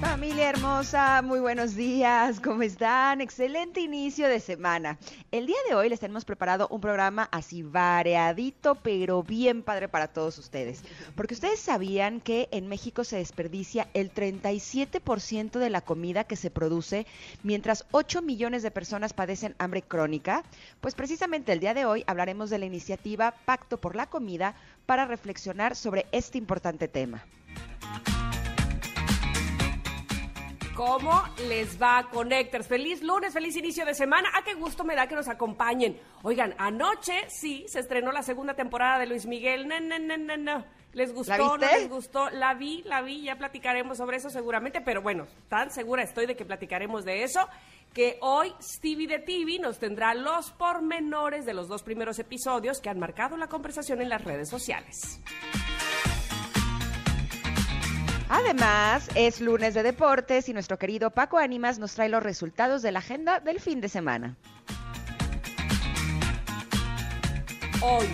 [0.00, 3.20] Familia hermosa, muy buenos días, ¿cómo están?
[3.20, 4.96] Excelente inicio de semana.
[5.32, 10.06] El día de hoy les tenemos preparado un programa así variadito, pero bien padre para
[10.06, 10.84] todos ustedes.
[11.16, 16.50] Porque ustedes sabían que en México se desperdicia el 37% de la comida que se
[16.50, 17.04] produce,
[17.42, 20.44] mientras 8 millones de personas padecen hambre crónica.
[20.80, 24.54] Pues precisamente el día de hoy hablaremos de la iniciativa Pacto por la Comida
[24.86, 27.24] para reflexionar sobre este importante tema.
[30.78, 32.68] ¿Cómo les va, Connectors?
[32.68, 34.28] Feliz lunes, feliz inicio de semana.
[34.32, 35.98] Ah, qué gusto me da que nos acompañen.
[36.22, 39.66] Oigan, anoche sí se estrenó la segunda temporada de Luis Miguel.
[39.66, 40.64] No, no, no, no, no.
[40.92, 41.36] ¿Les gustó?
[41.36, 42.30] ¿No les gustó?
[42.30, 46.36] La vi, la vi, ya platicaremos sobre eso seguramente, pero bueno, tan segura estoy de
[46.36, 47.48] que platicaremos de eso,
[47.92, 52.88] que hoy Stevie de TV nos tendrá los pormenores de los dos primeros episodios que
[52.88, 55.20] han marcado la conversación en las redes sociales.
[58.30, 62.92] Además, es lunes de deportes y nuestro querido Paco Ánimas nos trae los resultados de
[62.92, 64.36] la agenda del fin de semana.
[67.80, 68.06] Hoy,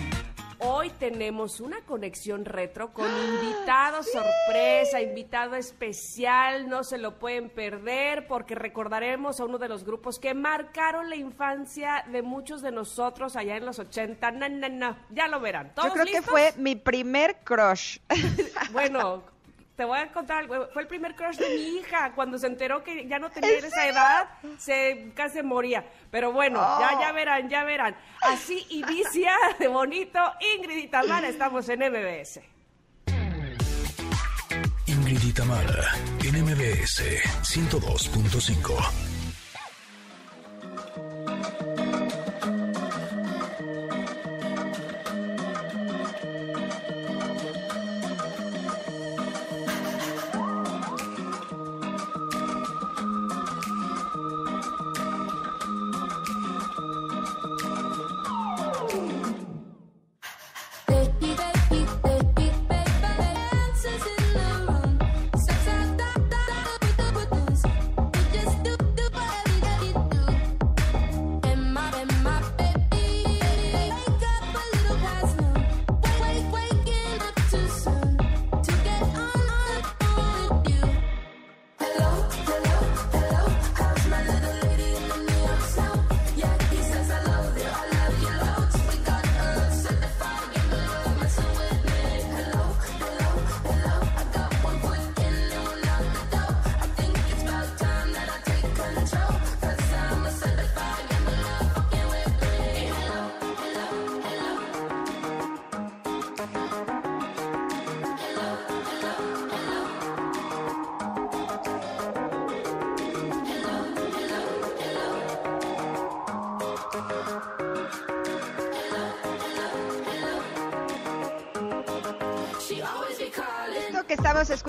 [0.59, 8.25] hoy tenemos una conexión retro con invitado sorpresa, invitado especial, no se lo pueden perder
[8.25, 13.35] porque recordaremos a uno de los grupos que marcaron la infancia de muchos de nosotros
[13.35, 14.31] allá en los 80.
[14.31, 15.73] No, no, no, ya lo verán.
[15.75, 17.97] Yo creo que fue mi primer crush.
[18.71, 19.34] bueno,
[19.75, 20.67] te voy a contar algo.
[20.73, 22.13] Fue el primer crush de mi hija.
[22.13, 25.85] Cuando se enteró que ya no tenía esa edad, se casi moría.
[26.11, 27.13] Pero bueno, ya, ya oh.
[27.13, 27.95] verán, ya verán.
[28.21, 30.19] Así inicia de bonito
[30.57, 31.27] Ingrid y Tamara.
[31.27, 32.41] Estamos en MBS.
[34.87, 37.01] Ingrid y Tamara, en MBS
[37.43, 39.14] 102.5.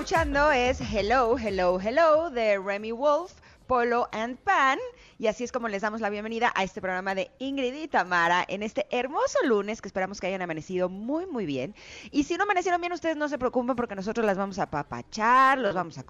[0.06, 3.32] escuchando es Hello, Hello, Hello de Remy Wolf,
[3.66, 4.78] Polo and Pan.
[5.18, 8.44] Y así es como les damos la bienvenida a este programa de Ingrid y Tamara
[8.46, 11.74] en este hermoso lunes que esperamos que hayan amanecido muy, muy bien.
[12.12, 15.58] Y si no amanecieron bien, ustedes no se preocupen porque nosotros las vamos a papachar,
[15.58, 16.04] los vamos a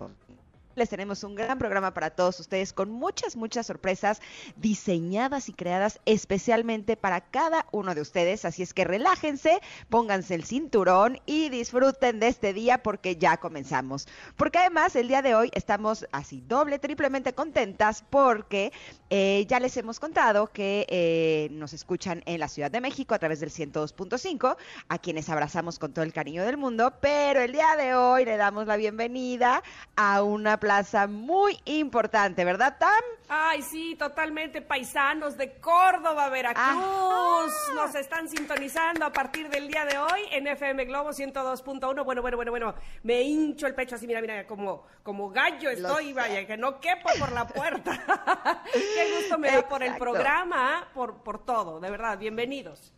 [0.76, 4.20] les tenemos un gran programa para todos ustedes con muchas, muchas sorpresas
[4.56, 8.44] diseñadas y creadas especialmente para cada uno de ustedes.
[8.44, 14.06] Así es que relájense, pónganse el cinturón y disfruten de este día porque ya comenzamos.
[14.36, 18.70] Porque además el día de hoy estamos así doble, triplemente contentas porque
[19.08, 23.18] eh, ya les hemos contado que eh, nos escuchan en la Ciudad de México a
[23.18, 24.56] través del 102.5,
[24.88, 28.36] a quienes abrazamos con todo el cariño del mundo, pero el día de hoy le
[28.36, 29.62] damos la bienvenida
[29.96, 32.90] a una plaza muy importante, ¿verdad, Tam?
[33.28, 37.52] Ay, sí, totalmente paisanos de Córdoba, Veracruz.
[37.72, 42.04] Nos están sintonizando a partir del día de hoy en FM Globo 102.1.
[42.04, 42.74] Bueno, bueno, bueno, bueno.
[43.04, 47.10] Me hincho el pecho así, mira, mira, como, como gallo estoy, vaya, que no quepo
[47.16, 48.64] por la puerta.
[48.72, 52.18] Qué gusto me da por el programa, por, por todo, de verdad.
[52.18, 52.95] Bienvenidos.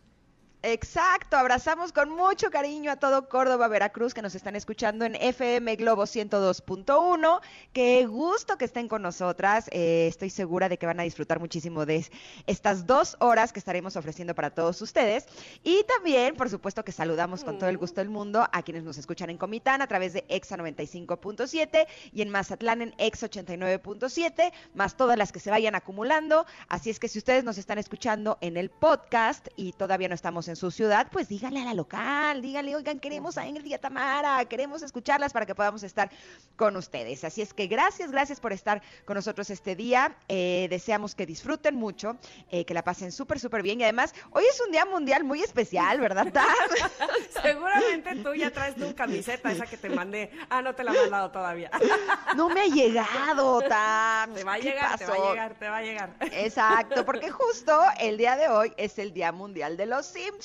[0.61, 5.77] Exacto, abrazamos con mucho cariño a todo Córdoba, Veracruz, que nos están escuchando en FM
[5.77, 7.39] Globo 102.1.
[7.71, 9.69] Qué gusto que estén con nosotras.
[9.71, 12.05] Eh, estoy segura de que van a disfrutar muchísimo de
[12.45, 15.27] estas dos horas que estaremos ofreciendo para todos ustedes.
[15.63, 18.97] Y también, por supuesto, que saludamos con todo el gusto del mundo a quienes nos
[18.97, 24.97] escuchan en Comitán a través de EXA 95.7 y en Mazatlán en EXA 89.7, más
[24.97, 26.45] todas las que se vayan acumulando.
[26.67, 30.48] Así es que si ustedes nos están escuchando en el podcast y todavía no estamos
[30.49, 33.79] en su ciudad, pues díganle a la local, díganle, oigan, queremos a Ingrid y a
[33.79, 36.09] Tamara, queremos escucharlas para que podamos estar
[36.55, 37.23] con ustedes.
[37.23, 40.15] Así es que gracias, gracias por estar con nosotros este día.
[40.27, 42.17] Eh, deseamos que disfruten mucho,
[42.51, 43.79] eh, que la pasen súper, súper bien.
[43.79, 46.45] Y además, hoy es un día mundial muy especial, ¿verdad, Tam?
[47.41, 50.31] Seguramente tú ya traes tu camiseta, esa que te mandé.
[50.49, 51.71] Ah, no te la he mandado todavía.
[52.35, 54.33] no me ha llegado, Tam.
[54.33, 56.15] Te va a llegar, te va a llegar, te va a llegar.
[56.31, 60.38] Exacto, porque justo el día de hoy es el Día Mundial de los Sims.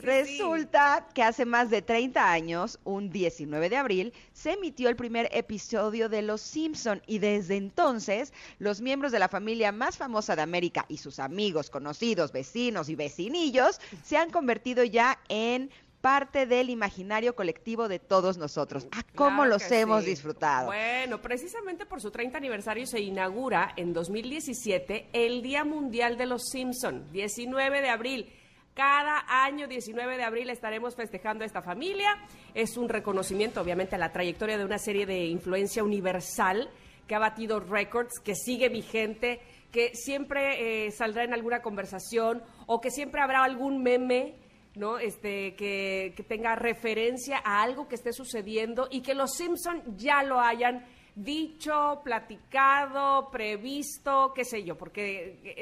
[0.00, 5.28] Resulta que hace más de 30 años, un 19 de abril, se emitió el primer
[5.32, 10.42] episodio de Los Simpson y desde entonces los miembros de la familia más famosa de
[10.42, 15.70] América y sus amigos, conocidos, vecinos y vecinillos se han convertido ya en
[16.00, 18.86] parte del imaginario colectivo de todos nosotros.
[18.92, 20.66] ¿A cómo los hemos disfrutado?
[20.66, 26.48] Bueno, precisamente por su 30 aniversario se inaugura en 2017 el Día Mundial de los
[26.50, 28.32] Simpson, 19 de abril.
[28.78, 32.16] Cada año 19 de abril estaremos festejando a esta familia.
[32.54, 36.70] Es un reconocimiento, obviamente, a la trayectoria de una serie de influencia universal
[37.08, 39.40] que ha batido récords, que sigue vigente,
[39.72, 44.36] que siempre eh, saldrá en alguna conversación o que siempre habrá algún meme.
[44.76, 45.00] ¿no?
[45.00, 50.22] Este, que, que tenga referencia a algo que esté sucediendo y que los Simpson ya
[50.22, 50.86] lo hayan
[51.16, 55.56] dicho, platicado, previsto, qué sé yo, porque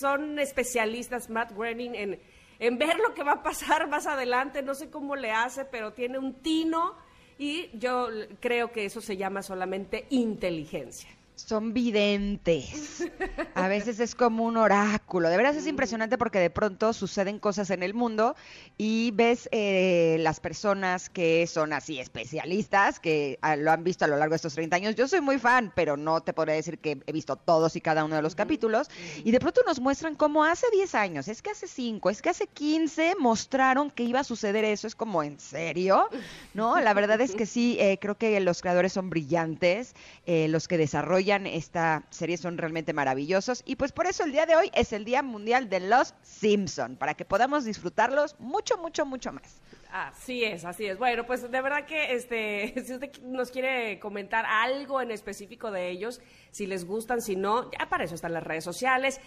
[0.00, 2.20] son especialistas, Matt Groening, en,
[2.58, 5.92] en ver lo que va a pasar más adelante, no sé cómo le hace, pero
[5.92, 6.94] tiene un tino
[7.38, 8.08] y yo
[8.40, 13.04] creo que eso se llama solamente inteligencia son videntes.
[13.54, 15.28] A veces es como un oráculo.
[15.28, 18.34] De verdad es impresionante porque de pronto suceden cosas en el mundo
[18.78, 24.08] y ves eh, las personas que son así especialistas, que ah, lo han visto a
[24.08, 24.94] lo largo de estos 30 años.
[24.94, 28.04] Yo soy muy fan, pero no te podré decir que he visto todos y cada
[28.04, 28.88] uno de los capítulos.
[29.22, 32.30] Y de pronto nos muestran cómo hace 10 años, es que hace 5, es que
[32.30, 34.86] hace 15 mostraron que iba a suceder eso.
[34.86, 36.08] Es como, ¿en serio?
[36.54, 36.80] ¿No?
[36.80, 39.94] La verdad es que sí, eh, creo que los creadores son brillantes,
[40.24, 44.46] eh, los que desarrollan esta serie son realmente maravillosos y pues por eso el día
[44.46, 49.04] de hoy es el Día Mundial de los Simpson, para que podamos disfrutarlos mucho, mucho,
[49.04, 49.60] mucho más.
[49.90, 50.98] Así es, así es.
[50.98, 55.90] Bueno, pues de verdad que este, si usted nos quiere comentar algo en específico de
[55.90, 56.20] ellos,
[56.50, 59.20] si les gustan, si no, ya para eso están las redes sociales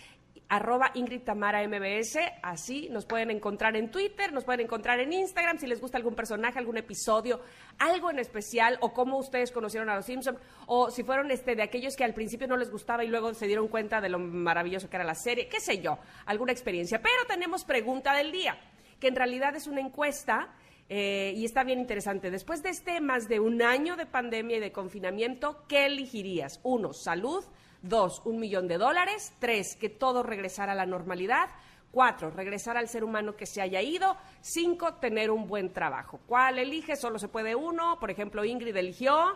[0.49, 5.59] arroba Ingrid Tamara MBS, así nos pueden encontrar en Twitter, nos pueden encontrar en Instagram,
[5.59, 7.39] si les gusta algún personaje, algún episodio,
[7.77, 11.61] algo en especial, o cómo ustedes conocieron a los Simpson, o si fueron este de
[11.61, 14.89] aquellos que al principio no les gustaba y luego se dieron cuenta de lo maravilloso
[14.89, 16.99] que era la serie, qué sé yo, alguna experiencia.
[16.99, 18.57] Pero tenemos pregunta del día,
[18.99, 20.49] que en realidad es una encuesta.
[20.91, 22.31] Eh, y está bien interesante.
[22.31, 26.59] Después de este más de un año de pandemia y de confinamiento, ¿qué elegirías?
[26.63, 27.45] Uno, salud.
[27.81, 29.33] Dos, un millón de dólares.
[29.39, 31.49] Tres, que todo regresara a la normalidad.
[31.91, 34.15] Cuatro, regresar al ser humano que se haya ido.
[34.41, 36.19] Cinco, tener un buen trabajo.
[36.27, 36.95] ¿Cuál elige?
[36.95, 37.99] Solo se puede uno.
[37.99, 39.35] Por ejemplo, Ingrid eligió.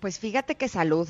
[0.00, 1.08] Pues fíjate que salud.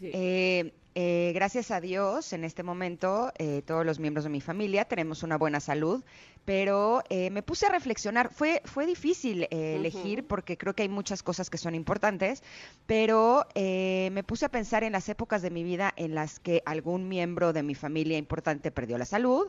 [0.00, 4.84] Eh, eh, gracias a Dios, en este momento, eh, todos los miembros de mi familia
[4.86, 6.02] tenemos una buena salud
[6.44, 8.32] pero eh, me puse a reflexionar.
[8.32, 12.42] Fue, fue difícil eh, elegir porque creo que hay muchas cosas que son importantes,
[12.86, 16.62] pero eh, me puse a pensar en las épocas de mi vida en las que
[16.66, 19.48] algún miembro de mi familia importante perdió la salud,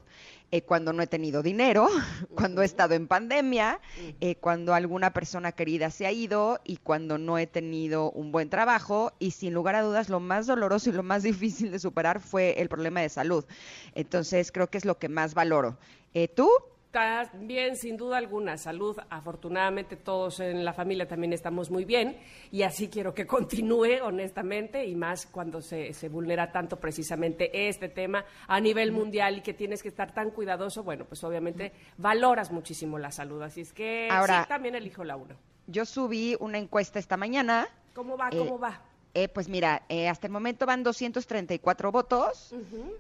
[0.66, 1.88] cuando no he tenido dinero,
[2.36, 3.80] cuando he estado en pandemia,
[4.42, 9.14] cuando alguna persona querida se ha ido y cuando no he tenido un buen trabajo
[9.18, 12.62] y sin lugar a dudas lo más doloroso y lo más difícil de superar fue
[12.62, 13.46] el problema de salud.
[13.96, 15.78] Entonces creo que es lo que más valoro.
[16.36, 16.50] ¿Tú?
[16.92, 18.98] También, sin duda alguna, salud.
[19.10, 22.18] Afortunadamente, todos en la familia también estamos muy bien
[22.52, 27.88] y así quiero que continúe, honestamente, y más cuando se, se vulnera tanto precisamente este
[27.88, 30.84] tema a nivel mundial y que tienes que estar tan cuidadoso.
[30.84, 33.42] Bueno, pues obviamente valoras muchísimo la salud.
[33.42, 35.36] Así es que Ahora, sí, también elijo la uno.
[35.68, 37.70] Yo subí una encuesta esta mañana.
[37.94, 38.30] ¿Cómo va?
[38.32, 38.82] ¿Cómo eh, va?
[39.14, 42.56] Eh, pues mira, eh, hasta el momento van 234 votos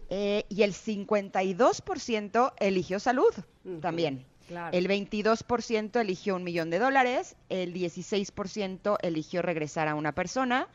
[0.10, 3.34] eh, y el 52% eligió salud
[3.80, 4.26] también.
[4.74, 10.68] El 22% eligió un millón de dólares, el 16% eligió regresar a una persona,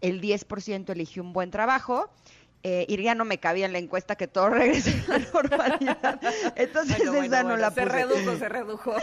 [0.00, 2.10] el 10% eligió un buen trabajo
[2.66, 6.20] eh, y ya no me cabía en la encuesta que todo regrese a la normalidad.
[6.56, 7.82] Entonces esa no la puse.
[7.84, 8.94] Se redujo, se redujo.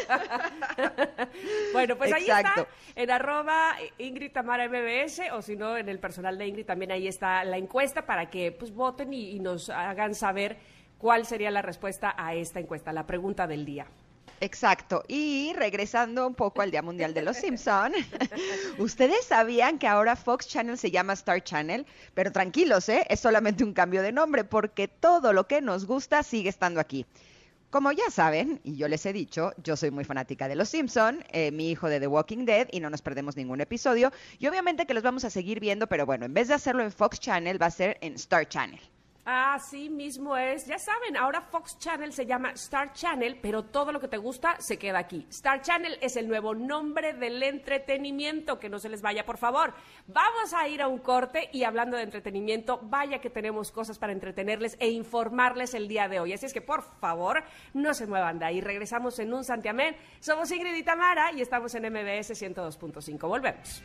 [1.72, 6.38] bueno, pues ahí está, en arroba Ingrid Tamara MBS, o si no, en el personal
[6.40, 10.58] de Ingrid también ahí está la encuesta para que pues voten y nos hagan saber
[10.98, 13.86] cuál sería la respuesta a esta encuesta, la pregunta del día.
[14.42, 15.04] Exacto.
[15.08, 17.94] Y regresando un poco al Día Mundial de los Simpson,
[18.80, 23.06] ustedes sabían que ahora Fox Channel se llama Star Channel, pero tranquilos, ¿eh?
[23.08, 27.06] es solamente un cambio de nombre porque todo lo que nos gusta sigue estando aquí.
[27.70, 31.24] Como ya saben, y yo les he dicho, yo soy muy fanática de Los Simpson,
[31.30, 34.12] eh, mi hijo de The Walking Dead, y no nos perdemos ningún episodio.
[34.40, 36.92] Y obviamente que los vamos a seguir viendo, pero bueno, en vez de hacerlo en
[36.92, 38.82] Fox Channel, va a ser en Star Channel.
[39.24, 40.66] Así mismo es.
[40.66, 44.60] Ya saben, ahora Fox Channel se llama Star Channel, pero todo lo que te gusta
[44.60, 45.28] se queda aquí.
[45.30, 49.76] Star Channel es el nuevo nombre del entretenimiento, que no se les vaya, por favor.
[50.08, 54.12] Vamos a ir a un corte y hablando de entretenimiento, vaya que tenemos cosas para
[54.12, 56.34] entretenerles e informarles el día de hoy.
[56.34, 58.60] Así es que, por favor, no se muevan de ahí.
[58.60, 59.96] Regresamos en un santiamén.
[60.20, 63.28] Somos Ingrid y Tamara y estamos en MBS 102.5.
[63.28, 63.84] Volvemos.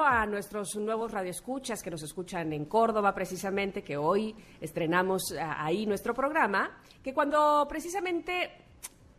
[0.00, 6.14] A nuestros nuevos radioescuchas que nos escuchan en Córdoba precisamente, que hoy estrenamos ahí nuestro
[6.14, 8.50] programa, que cuando precisamente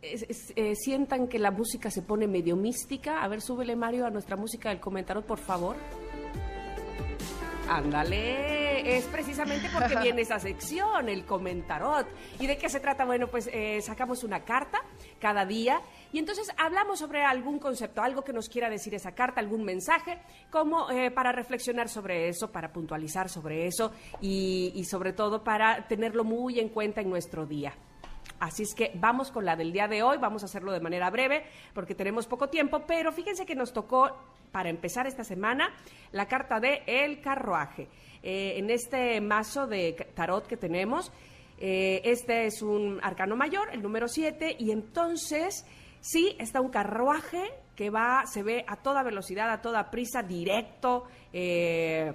[0.02, 4.36] eh, sientan que la música se pone medio mística, a ver, súbele Mario a nuestra
[4.36, 5.76] música del comentario, por favor.
[7.68, 12.06] Ándale, es precisamente porque viene esa sección, el comentarot.
[12.38, 13.04] ¿Y de qué se trata?
[13.04, 14.82] Bueno, pues eh, sacamos una carta
[15.18, 15.80] cada día
[16.12, 20.18] y entonces hablamos sobre algún concepto, algo que nos quiera decir esa carta, algún mensaje,
[20.50, 25.88] como eh, para reflexionar sobre eso, para puntualizar sobre eso y, y sobre todo para
[25.88, 27.74] tenerlo muy en cuenta en nuestro día.
[28.40, 31.08] Así es que vamos con la del día de hoy, vamos a hacerlo de manera
[31.10, 34.10] breve porque tenemos poco tiempo, pero fíjense que nos tocó
[34.52, 35.72] para empezar esta semana
[36.12, 37.88] la carta de El Carruaje.
[38.22, 41.12] Eh, en este mazo de tarot que tenemos,
[41.58, 45.66] eh, este es un arcano mayor, el número 7, y entonces
[46.00, 47.42] sí está un carruaje
[47.76, 51.04] que va, se ve a toda velocidad, a toda prisa, directo.
[51.32, 52.12] Eh,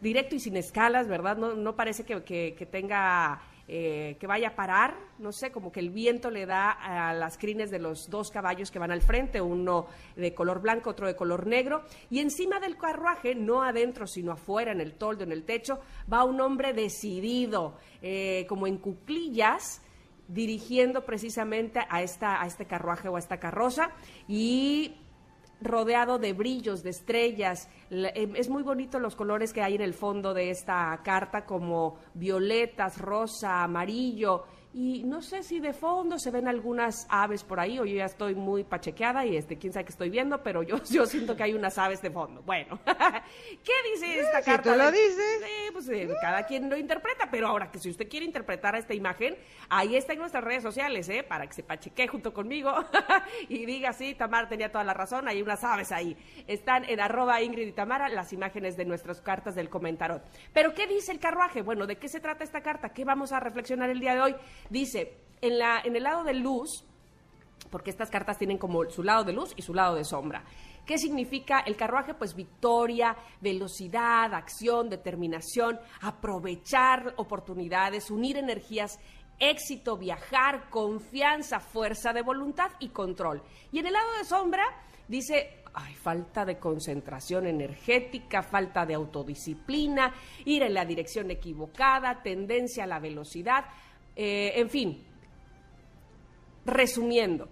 [0.00, 1.36] directo y sin escalas, ¿verdad?
[1.36, 3.42] No, no parece que tenga
[3.72, 7.38] eh, que vaya a parar, no sé, como que el viento le da a las
[7.38, 9.86] crines de los dos caballos que van al frente, uno
[10.16, 14.72] de color blanco, otro de color negro, y encima del carruaje, no adentro, sino afuera,
[14.72, 15.78] en el toldo, en el techo,
[16.12, 19.82] va un hombre decidido, eh, como en cuclillas,
[20.26, 23.92] dirigiendo precisamente a, esta, a este carruaje o a esta carroza,
[24.26, 24.96] y
[25.60, 27.68] rodeado de brillos, de estrellas.
[27.90, 31.98] Em, es muy bonito los colores que hay en el fondo de esta carta, como
[32.14, 37.80] violetas, rosa, amarillo y no sé si de fondo se ven algunas aves por ahí,
[37.80, 40.76] o yo ya estoy muy pachequeada y este, quién sabe qué estoy viendo, pero yo,
[40.90, 42.42] yo siento que hay unas aves de fondo.
[42.42, 44.72] Bueno, ¿qué dice esta carta?
[44.72, 45.42] ¿Tú lo dices?
[45.42, 48.94] Sí, pues eh, cada quien lo interpreta, pero ahora que si usted quiere interpretar esta
[48.94, 49.36] imagen,
[49.68, 51.24] ahí está en nuestras redes sociales, ¿eh?
[51.24, 52.72] Para que se pacheque junto conmigo
[53.48, 56.16] y diga, sí, Tamara tenía toda la razón, hay unas aves ahí.
[56.46, 60.22] Están en arroba Ingrid y Tamara las imágenes de nuestras cartas del comentario.
[60.52, 61.62] Pero ¿qué dice el carruaje?
[61.62, 62.90] Bueno, ¿de qué se trata esta carta?
[62.90, 64.36] ¿Qué vamos a reflexionar el día de hoy?
[64.68, 66.84] Dice, en, la, en el lado de luz,
[67.70, 70.44] porque estas cartas tienen como su lado de luz y su lado de sombra.
[70.84, 72.14] ¿Qué significa el carruaje?
[72.14, 78.98] Pues victoria, velocidad, acción, determinación, aprovechar oportunidades, unir energías,
[79.38, 83.42] éxito, viajar, confianza, fuerza de voluntad y control.
[83.70, 84.64] Y en el lado de sombra
[85.06, 90.12] dice, hay falta de concentración energética, falta de autodisciplina,
[90.44, 93.64] ir en la dirección equivocada, tendencia a la velocidad,
[94.16, 95.04] eh, en fin,
[96.64, 97.48] resumiendo,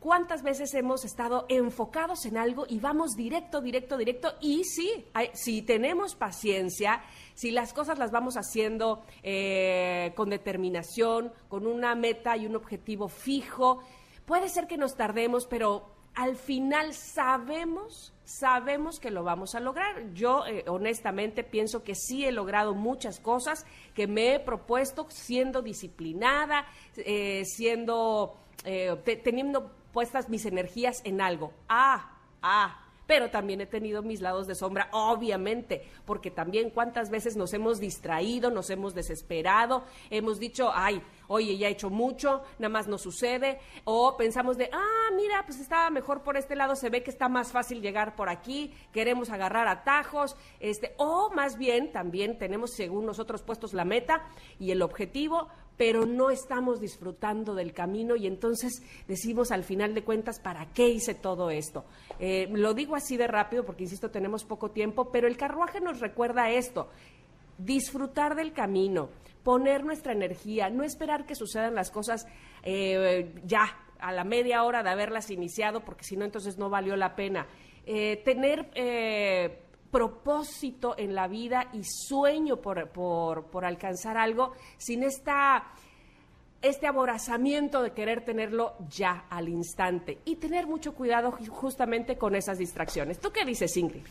[0.00, 4.34] ¿Cuántas veces hemos estado enfocados en algo y vamos directo, directo, directo?
[4.40, 7.02] Y sí, si tenemos paciencia,
[7.34, 13.08] si las cosas las vamos haciendo eh, con determinación, con una meta y un objetivo
[13.08, 13.82] fijo,
[14.24, 20.12] puede ser que nos tardemos, pero al final sabemos, sabemos que lo vamos a lograr.
[20.12, 25.62] Yo eh, honestamente pienso que sí he logrado muchas cosas que me he propuesto siendo
[25.62, 26.66] disciplinada,
[26.96, 28.36] eh, siendo,
[29.24, 31.52] teniendo puestas mis energías en algo.
[31.68, 37.36] Ah, ah, pero también he tenido mis lados de sombra, obviamente, porque también cuántas veces
[37.36, 42.68] nos hemos distraído, nos hemos desesperado, hemos dicho, ay, oye, ya he hecho mucho, nada
[42.68, 46.90] más no sucede, o pensamos de, ah, mira, pues estaba mejor por este lado, se
[46.90, 51.90] ve que está más fácil llegar por aquí, queremos agarrar atajos, este, o más bien
[51.90, 54.22] también tenemos según nosotros puestos la meta
[54.58, 55.48] y el objetivo,
[55.78, 60.88] pero no estamos disfrutando del camino y entonces decimos al final de cuentas, ¿para qué
[60.88, 61.84] hice todo esto?
[62.18, 66.00] Eh, lo digo así de rápido porque, insisto, tenemos poco tiempo, pero el carruaje nos
[66.00, 66.88] recuerda esto,
[67.58, 69.08] disfrutar del camino,
[69.44, 72.26] poner nuestra energía, no esperar que sucedan las cosas
[72.64, 76.96] eh, ya a la media hora de haberlas iniciado, porque si no, entonces no valió
[76.96, 77.46] la pena.
[77.86, 78.68] Eh, tener
[79.90, 85.72] propósito en la vida y sueño por, por, alcanzar algo sin esta,
[86.62, 92.58] este aborazamiento de querer tenerlo ya al instante y tener mucho cuidado justamente con esas
[92.58, 93.18] distracciones.
[93.18, 94.04] ¿Tú qué dices, Ingrid?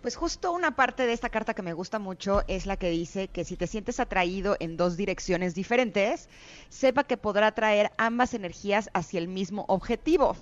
[0.00, 3.28] Pues justo una parte de esta carta que me gusta mucho es la que dice
[3.28, 6.28] que si te sientes atraído en dos direcciones diferentes,
[6.68, 10.36] sepa que podrá traer ambas energías hacia el mismo objetivo.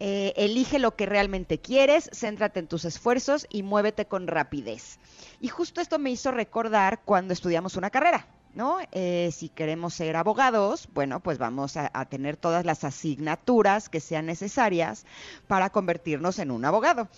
[0.00, 4.98] Eh, elige lo que realmente quieres, céntrate en tus esfuerzos y muévete con rapidez.
[5.40, 8.26] Y justo esto me hizo recordar cuando estudiamos una carrera.
[8.54, 8.78] ¿No?
[8.92, 14.26] Eh, si queremos ser abogados, bueno, pues vamos a, tener todas las asignaturas que sean
[14.26, 15.06] necesarias
[15.48, 17.08] para convertirnos en un abogado.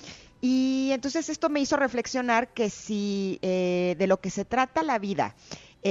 [0.40, 4.98] Y entonces esto me hizo reflexionar que si eh, de lo que se trata la
[4.98, 5.34] vida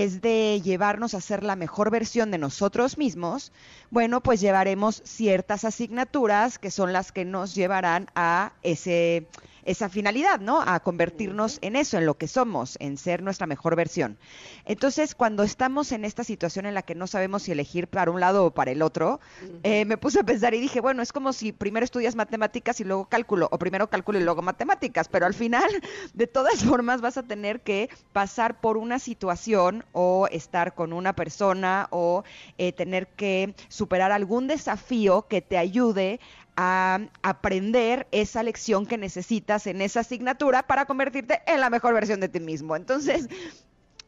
[0.03, 3.53] es de llevarnos a ser la mejor versión de nosotros mismos,
[3.91, 9.27] bueno, pues llevaremos ciertas asignaturas que son las que nos llevarán a ese
[9.65, 10.61] esa finalidad, ¿no?
[10.61, 14.17] A convertirnos en eso, en lo que somos, en ser nuestra mejor versión.
[14.65, 18.19] Entonces, cuando estamos en esta situación en la que no sabemos si elegir para un
[18.19, 19.19] lado o para el otro,
[19.63, 22.83] eh, me puse a pensar y dije, bueno, es como si primero estudias matemáticas y
[22.83, 25.69] luego cálculo, o primero cálculo y luego matemáticas, pero al final,
[26.13, 31.13] de todas formas, vas a tener que pasar por una situación o estar con una
[31.13, 32.23] persona o
[32.57, 36.19] eh, tener que superar algún desafío que te ayude
[36.57, 42.19] a aprender esa lección que necesitas en esa asignatura para convertirte en la mejor versión
[42.19, 42.75] de ti mismo.
[42.75, 43.27] Entonces,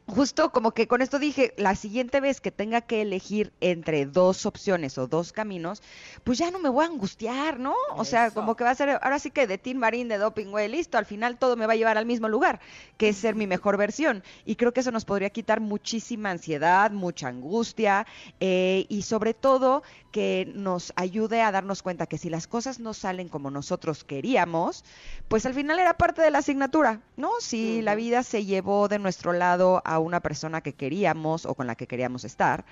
[0.07, 4.45] justo como que con esto dije, la siguiente vez que tenga que elegir entre dos
[4.45, 5.81] opciones o dos caminos,
[6.23, 7.75] pues ya no me voy a angustiar, ¿no?
[7.95, 10.47] O sea, como que va a ser, ahora sí que de Tim Marín, de Doping,
[10.47, 12.61] güey, listo, al final todo me va a llevar al mismo lugar,
[12.97, 14.23] que es ser mi mejor versión.
[14.45, 18.07] Y creo que eso nos podría quitar muchísima ansiedad, mucha angustia
[18.39, 22.93] eh, y sobre todo que nos ayude a darnos cuenta que si las cosas no
[22.93, 24.83] salen como nosotros queríamos,
[25.27, 27.31] pues al final era parte de la asignatura, ¿no?
[27.39, 31.67] Si la vida se llevó de nuestro lado a una persona que queríamos o con
[31.67, 32.65] la que queríamos estar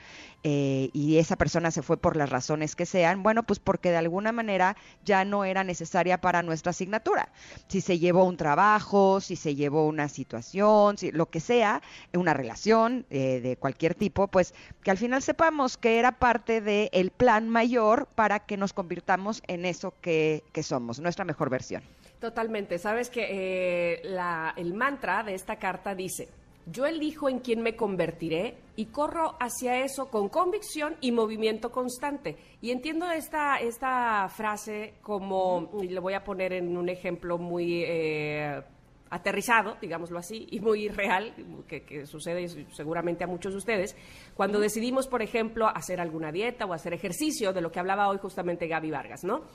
[0.44, 3.98] eh, y esa persona se fue por las razones que sean, bueno, pues porque de
[3.98, 7.30] alguna manera ya no era necesaria para nuestra asignatura.
[7.68, 11.82] Si se llevó un trabajo, si se llevó una situación, si, lo que sea,
[12.14, 17.12] una relación eh, de cualquier tipo, pues que al final sepamos que era parte del
[17.12, 21.84] plan mayor para que nos convirtamos en eso que, somos, nuestra mejor versión.
[22.20, 22.78] Totalmente.
[22.80, 24.02] Sabes que eh,
[24.58, 26.30] el mantra de esta carta dice,
[26.66, 32.38] yo elijo en quién me convertiré y corro hacia eso con convicción y movimiento constante.
[32.62, 37.84] Y entiendo esta, esta frase como, y le voy a poner en un ejemplo muy
[37.86, 38.62] eh,
[39.16, 41.34] aterrizado, digámoslo así, y muy real,
[41.68, 43.96] que, sucede seguramente a muchos de ustedes,
[44.36, 48.18] cuando decidimos, por ejemplo, hacer alguna dieta o hacer ejercicio, de lo que hablaba hoy
[48.18, 49.46] justamente Gaby Vargas, ¿no?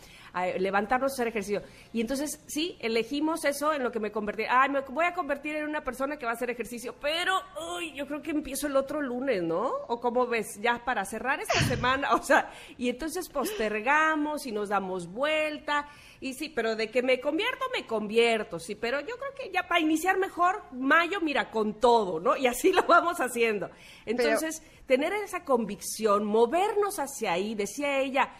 [0.59, 1.63] levantarnos a hacer ejercicio.
[1.93, 4.45] Y entonces, sí, elegimos eso en lo que me convertí.
[4.49, 7.35] Ay, me voy a convertir en una persona que va a hacer ejercicio, pero
[7.77, 9.71] uy, yo creo que empiezo el otro lunes, ¿no?
[9.89, 14.69] O como ves, ya para cerrar esta semana, o sea, y entonces postergamos y nos
[14.69, 15.89] damos vuelta.
[16.21, 19.67] Y sí, pero de que me convierto, me convierto, sí, pero yo creo que ya
[19.67, 22.37] para iniciar mejor, mayo, mira, con todo, ¿no?
[22.37, 23.71] Y así lo vamos haciendo.
[24.05, 28.35] Entonces, tener esa convicción, movernos hacia ahí, decía ella,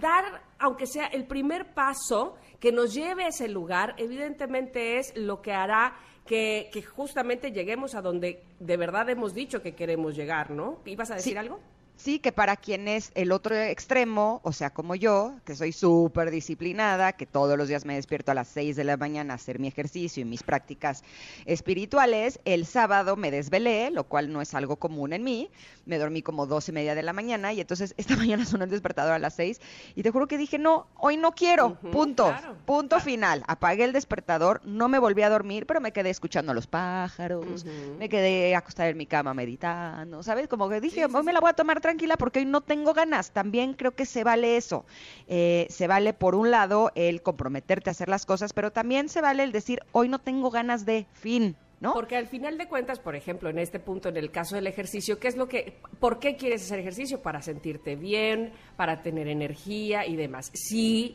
[0.00, 5.42] dar, aunque sea el primer paso que nos lleve a ese lugar, evidentemente es lo
[5.42, 10.50] que hará que, que justamente lleguemos a donde de verdad hemos dicho que queremos llegar,
[10.50, 10.80] ¿no?
[10.84, 11.58] ¿Ibas a decir algo?
[11.98, 16.30] Sí, que para quien es el otro extremo, o sea, como yo, que soy súper
[16.30, 19.58] disciplinada, que todos los días me despierto a las 6 de la mañana a hacer
[19.58, 21.02] mi ejercicio y mis prácticas
[21.44, 25.50] espirituales, el sábado me desvelé, lo cual no es algo común en mí,
[25.86, 28.70] me dormí como dos y media de la mañana y entonces esta mañana sonó el
[28.70, 29.60] despertador a las 6
[29.96, 32.32] y te juro que dije, no, hoy no quiero, punto,
[32.64, 36.54] punto final, apagué el despertador, no me volví a dormir, pero me quedé escuchando a
[36.54, 37.64] los pájaros,
[37.98, 40.46] me quedé acostada en mi cama meditando, ¿sabes?
[40.46, 43.30] Como que dije, hoy me la voy a tomar tranquila porque hoy no tengo ganas.
[43.30, 44.84] También creo que se vale eso.
[45.26, 49.22] Eh, se vale, por un lado, el comprometerte a hacer las cosas, pero también se
[49.22, 51.56] vale el decir, hoy no tengo ganas de fin.
[51.80, 51.92] ¿No?
[51.94, 55.20] Porque al final de cuentas, por ejemplo, en este punto, en el caso del ejercicio,
[55.20, 57.22] ¿qué es lo que, por qué quieres hacer ejercicio?
[57.22, 60.50] Para sentirte bien, para tener energía y demás.
[60.54, 61.14] Si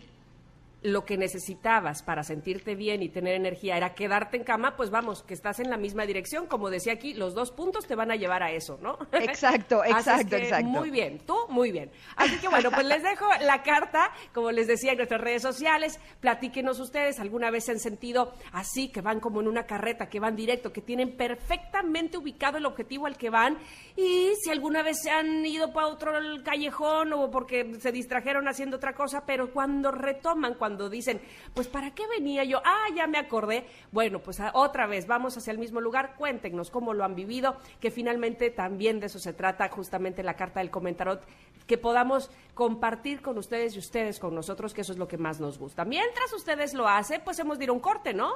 [0.84, 5.24] lo que necesitabas para sentirte bien y tener energía era quedarte en cama, pues vamos,
[5.24, 6.46] que estás en la misma dirección.
[6.46, 8.98] Como decía aquí, los dos puntos te van a llevar a eso, ¿no?
[9.14, 10.68] Exacto, exacto, exacto.
[10.68, 11.90] Muy bien, tú muy bien.
[12.18, 16.00] Así que bueno, pues les dejo la carta, como les decía en nuestras redes sociales,
[16.20, 20.20] platíquenos ustedes, alguna vez se han sentido así, que van como en una carreta, que
[20.20, 23.58] van directo, que tienen perfectamente ubicado el objetivo al que van
[23.96, 26.12] y si alguna vez se han ido para otro
[26.44, 31.22] callejón o porque se distrajeron haciendo otra cosa, pero cuando retoman, cuando cuando dicen,
[31.54, 32.60] pues ¿para qué venía yo?
[32.66, 33.68] Ah, ya me acordé.
[33.92, 37.58] Bueno, pues ah, otra vez, vamos hacia el mismo lugar, cuéntenos cómo lo han vivido,
[37.80, 41.24] que finalmente también de eso se trata justamente la carta del comentarot,
[41.68, 45.40] que podamos compartir con ustedes y ustedes con nosotros, que eso es lo que más
[45.40, 45.86] nos gusta.
[45.86, 48.34] Mientras ustedes lo hacen, pues hemos de ir a un corte, ¿no?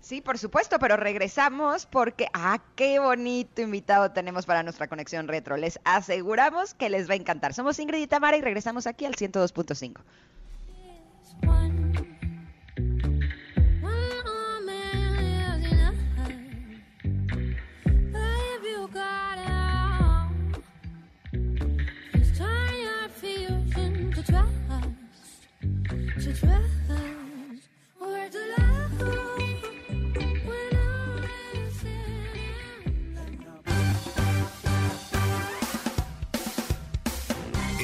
[0.00, 5.58] Sí, por supuesto, pero regresamos porque, ah, qué bonito invitado tenemos para nuestra conexión retro.
[5.58, 7.52] Les aseguramos que les va a encantar.
[7.52, 10.00] Somos Ingrid y Tamara y regresamos aquí al 102.5.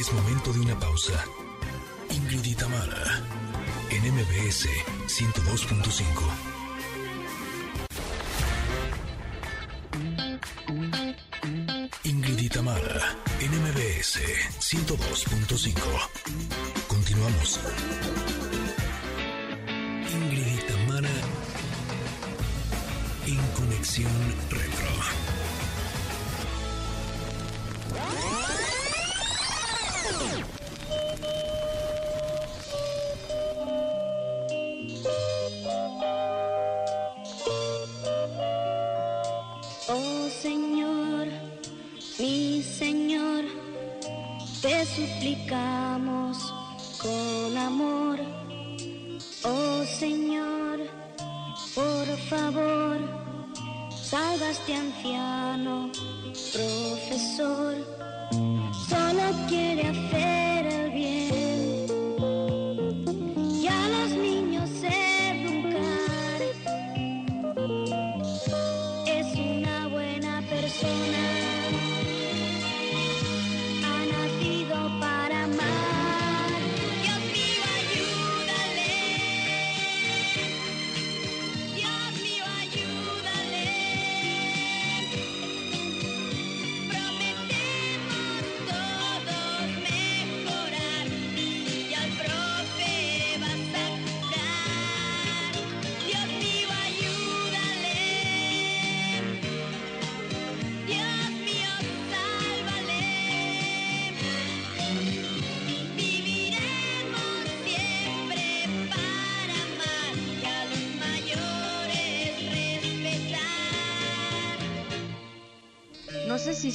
[0.01, 1.40] Es momento de una pausa.
[4.03, 4.67] En MBS
[5.09, 6.05] 102.5.
[12.05, 14.21] Ingrid y Tamara, en MBS
[14.59, 15.75] 102.5.
[16.89, 17.61] Continuamos.
[20.13, 20.61] Ingrid
[23.27, 24.13] en Conexión
[24.51, 25.40] Retro.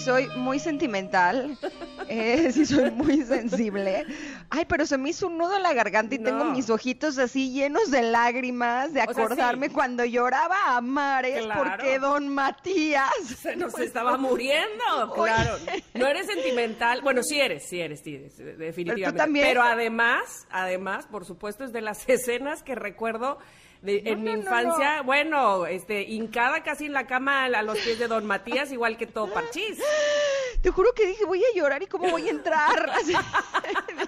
[0.06, 1.58] Soy muy sentimental,
[2.08, 4.06] eh, si soy muy sensible.
[4.50, 7.52] Ay, pero se me hizo un nudo en la garganta y tengo mis ojitos así
[7.52, 9.22] llenos de lágrimas de O sea, sí.
[9.22, 11.64] acordarme cuando lloraba a mares Claro.
[11.64, 13.10] porque don Matías
[13.42, 15.58] Se nos estaba muriendo, claro.
[15.96, 17.02] No eres sentimental.
[17.02, 19.18] Bueno, sí eres, sí eres, sí eres, definitivamente.
[19.18, 19.46] también.
[19.48, 23.40] Pero además, además, por supuesto, es de las escenas que recuerdo
[23.86, 25.02] de- en mi no, infancia.
[25.04, 29.08] Bueno, este, hincada casi en la cama a los pies de Don Matías, igual que
[29.08, 29.78] todo Parchís.
[30.62, 32.90] te juro que dije, voy a llorar y cómo voy a entrar.
[32.94, 33.14] Así,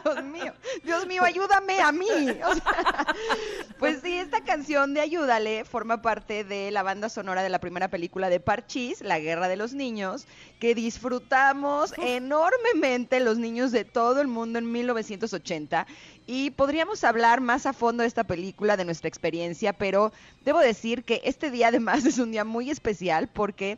[0.04, 2.08] Dios mío, Dios mío, ayúdame a mí.
[2.46, 3.16] O sea,
[3.80, 7.90] pues sí, esta canción de Ayúdale forma parte de la banda sonora de la primera
[7.90, 10.26] película de Parchís, La Guerra de los Niños,
[10.60, 15.86] que disfrutamos enormemente los niños de todo el mundo en 1980.
[16.30, 20.12] Y podríamos hablar más a fondo de esta película, de nuestra experiencia, pero
[20.44, 23.78] debo decir que este día además es un día muy especial porque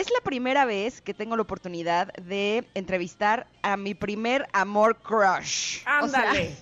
[0.00, 5.80] es la primera vez que tengo la oportunidad de entrevistar a mi primer amor crush.
[6.02, 6.56] O sea, Ándale.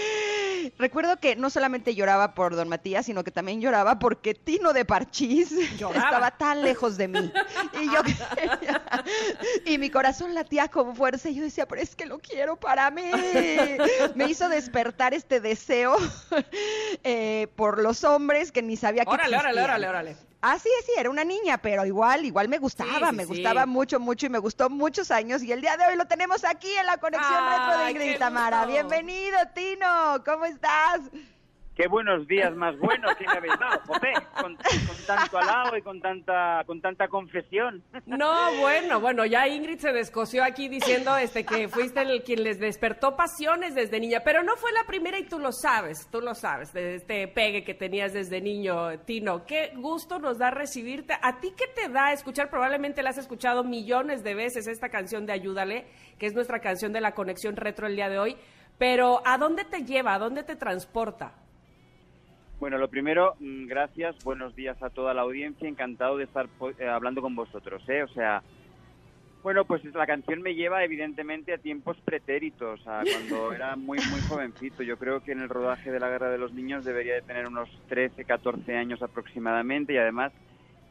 [0.78, 4.86] recuerdo que no solamente lloraba por Don Matías, sino que también lloraba porque Tino de
[4.86, 6.06] Parchís Lloraba.
[6.06, 7.32] estaba tan lejos de mí.
[7.80, 8.00] Y yo
[9.66, 12.90] y mi corazón latía con fuerza y yo decía, pero es que lo quiero para
[12.90, 13.02] mí.
[14.14, 15.96] Me hizo despertar este deseo
[17.04, 20.29] eh, por los hombres que ni sabía que Órale, órale, órale, órale.
[20.42, 23.66] Ah, sí, sí, era una niña, pero igual, igual me gustaba, Sí, me sí, gustaba
[23.66, 25.42] mucho, mucho y me gustó muchos años.
[25.42, 28.18] Y el día de hoy lo tenemos aquí en la conexión retro de Ingrid y
[28.18, 28.64] Tamara.
[28.64, 31.00] Bienvenido, Tino, ¿cómo estás?
[31.80, 34.54] Qué buenos días más buenos que me habéis dado, José, con,
[35.06, 37.82] tanto halago y con tanta, con tanta confesión.
[38.04, 42.60] No, bueno, bueno, ya Ingrid se descoció aquí diciendo este que fuiste el quien les
[42.60, 46.34] despertó pasiones desde niña, pero no fue la primera y tú lo sabes, tú lo
[46.34, 49.46] sabes, de este pegue que tenías desde niño, Tino.
[49.46, 51.14] Qué gusto nos da recibirte.
[51.22, 52.50] ¿A ti qué te da escuchar?
[52.50, 55.86] Probablemente la has escuchado millones de veces esta canción de Ayúdale,
[56.18, 58.36] que es nuestra canción de la conexión retro el día de hoy,
[58.76, 60.12] pero ¿a dónde te lleva?
[60.12, 61.32] ¿A dónde te transporta?
[62.60, 66.46] Bueno, lo primero, mm, gracias, buenos días a toda la audiencia, encantado de estar
[66.78, 68.02] eh, hablando con vosotros, ¿eh?
[68.02, 68.42] O sea,
[69.42, 74.20] bueno, pues la canción me lleva evidentemente a tiempos pretéritos, a cuando era muy, muy
[74.28, 74.82] jovencito.
[74.82, 77.46] Yo creo que en el rodaje de la Guerra de los Niños debería de tener
[77.46, 80.30] unos 13, 14 años aproximadamente y además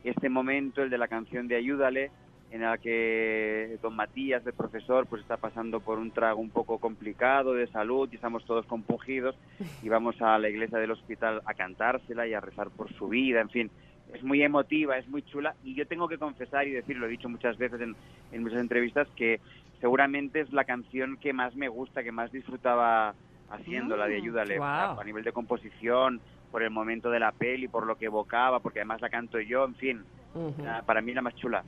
[0.04, 2.10] este momento, el de la canción de Ayúdale,
[2.50, 6.80] en la que don Matías, el profesor, pues está pasando por un trago un poco
[6.80, 9.36] complicado de salud y estamos todos compungidos
[9.84, 13.42] y vamos a la iglesia del hospital a cantársela y a rezar por su vida,
[13.42, 13.72] en fin.
[14.12, 17.10] Es muy emotiva, es muy chula y yo tengo que confesar y decir, lo he
[17.10, 17.96] dicho muchas veces en,
[18.32, 19.40] en muchas entrevistas, que
[19.80, 23.16] seguramente es la canción que más me gusta, que más disfrutaba
[23.50, 25.00] haciendo, la de Mm, Ayúdale, guau.
[25.00, 28.80] a nivel de composición, por el momento de la peli, por lo que evocaba, porque
[28.80, 30.64] además la canto yo, en fin, Ujú.
[30.66, 31.64] ah, para mí la más chula.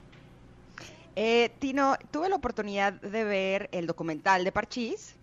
[1.15, 5.15] Eh, Tino, tuve la oportunidad de ver el documental de Parchís,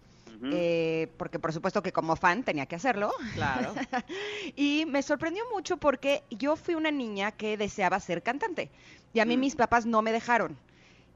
[0.52, 3.12] eh, porque por supuesto que como fan tenía que hacerlo.
[3.34, 3.74] Claro.
[4.56, 8.70] y me sorprendió mucho porque yo fui una niña que deseaba ser cantante
[9.12, 9.40] y a mí Mm.
[9.40, 10.56] mis papás no me dejaron.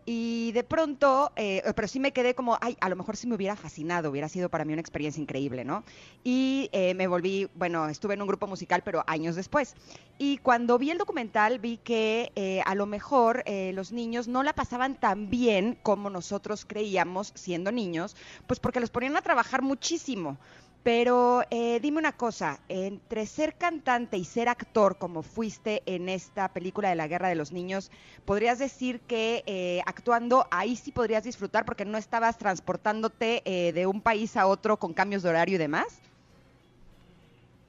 [0.05, 3.37] Y de pronto, eh, pero sí me quedé como, ay, a lo mejor sí me
[3.37, 5.85] hubiera fascinado, hubiera sido para mí una experiencia increíble, ¿no?
[6.25, 9.77] Y eh, me volví, bueno, estuve en un grupo musical, pero años después.
[10.19, 14.53] Y cuando vi el documental, vi que eh, a lo mejor los niños no la
[14.55, 20.39] pasaban tan bien como nosotros creíamos siendo niños, pues porque los ponían a trabajar muchísimo.
[20.83, 26.53] Pero eh, dime una cosa, entre ser cantante y ser actor como fuiste en esta
[26.53, 27.91] película de la Guerra de los Niños,
[28.25, 33.87] ¿podrías decir que eh, actuando ahí sí podrías disfrutar porque no estabas transportándote eh, de
[33.87, 36.03] un país a otro con cambios de horario y demás?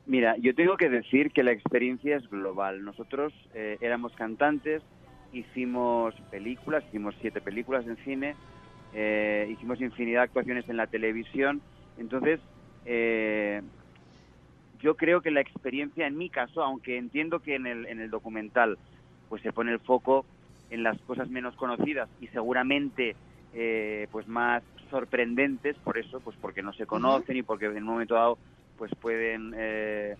[0.05, 2.83] Mira, yo tengo que decir que la experiencia es global.
[2.83, 4.83] Nosotros eh, éramos cantantes,
[5.31, 8.35] hicimos películas, hicimos siete películas en cine,
[8.91, 11.61] eh, hicimos infinidad de actuaciones en la televisión.
[11.97, 12.41] Entonces,
[12.85, 13.61] eh,
[14.79, 18.09] yo creo que la experiencia, en mi caso, aunque entiendo que en el, en el
[18.09, 18.77] documental
[19.29, 20.25] pues se pone el foco
[20.69, 23.15] en las cosas menos conocidas y seguramente
[23.53, 27.83] eh, pues más sorprendentes, por eso, pues porque no se conocen y porque en un
[27.83, 28.37] momento dado
[28.77, 30.15] pues pueden eh,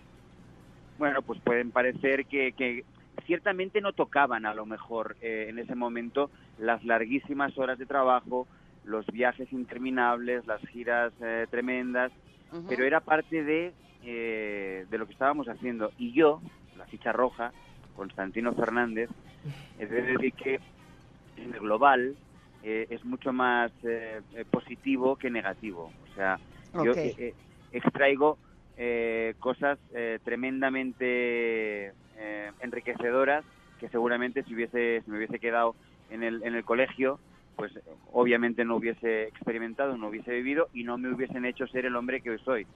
[0.98, 2.84] bueno pues pueden parecer que, que
[3.26, 8.46] ciertamente no tocaban a lo mejor eh, en ese momento las larguísimas horas de trabajo
[8.84, 11.46] los viajes interminables las giras eh,
[12.68, 15.92] pero era parte de eh, de lo que estábamos haciendo.
[15.98, 16.40] Y yo
[16.76, 17.52] la ficha roja
[17.96, 19.08] Constantino Fernández
[19.78, 20.60] es decir que
[21.36, 22.16] en el global
[22.62, 25.90] eh, es mucho más eh, eh, positivo que negativo.
[26.10, 26.38] O sea
[26.74, 26.96] yo Ok.
[26.98, 27.34] eh, eh,
[27.72, 28.38] extraigo
[28.76, 31.92] eh, cosas eh, tremendamente
[32.60, 33.44] enriquecedoras
[33.78, 35.74] que seguramente si hubiese si me hubiese quedado
[36.10, 37.18] en el en el colegio
[37.56, 37.72] pues
[38.12, 42.20] obviamente no hubiese experimentado no hubiese vivido y no me hubiesen hecho ser el hombre
[42.20, 42.66] que hoy soy.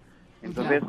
[0.43, 0.83] Entonces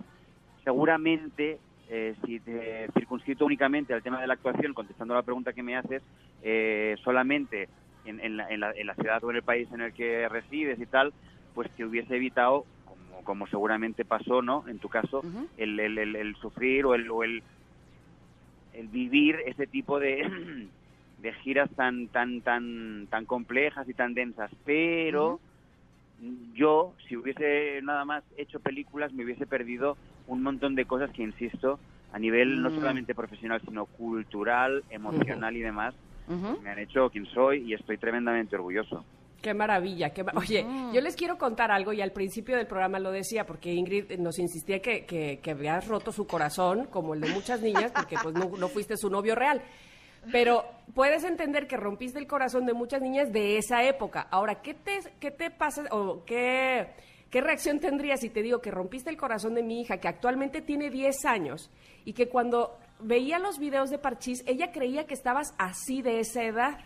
[0.63, 5.63] seguramente eh, si te circunscrito únicamente al tema de la actuación contestando la pregunta que
[5.63, 6.04] me haces
[6.41, 7.69] eh, solamente
[8.04, 10.30] en, en la, en la- en la ciudad o en el país en el que
[10.30, 11.13] resides y tal
[11.54, 15.21] pues te hubiese evitado como, como seguramente pasó no en tu caso
[15.58, 17.43] el, el, el- el sufrir o el, o el,
[18.71, 20.21] el vivir ese tipo de,
[21.21, 25.39] de giras tan tan tan tan complejas y tan densas, pero
[26.53, 31.23] yo si hubiese nada más hecho películas me hubiese perdido un montón de cosas que
[31.23, 31.79] insisto
[32.12, 32.75] a nivel no Mm.
[32.75, 35.93] solamente profesional sino cultural, emocional y demás
[36.63, 39.03] me han hecho quien soy y estoy tremendamente orgulloso.
[39.41, 40.10] Qué maravilla.
[40.12, 43.45] Qué ma- Oye, yo les quiero contar algo y al principio del programa lo decía
[43.47, 47.62] porque Ingrid nos insistía que, que, que habías roto su corazón, como el de muchas
[47.62, 49.62] niñas, porque pues no, no fuiste su novio real.
[50.32, 54.27] Pero puedes entender que rompiste el corazón de muchas niñas de esa época.
[54.32, 56.88] Ahora, ¿qué te, qué te pasa o qué,
[57.29, 60.62] qué reacción tendrías si te digo que rompiste el corazón de mi hija, que actualmente
[60.62, 61.69] tiene 10 años,
[62.05, 66.43] y que cuando veía los videos de Parchís, ella creía que estabas así de esa
[66.43, 66.79] edad?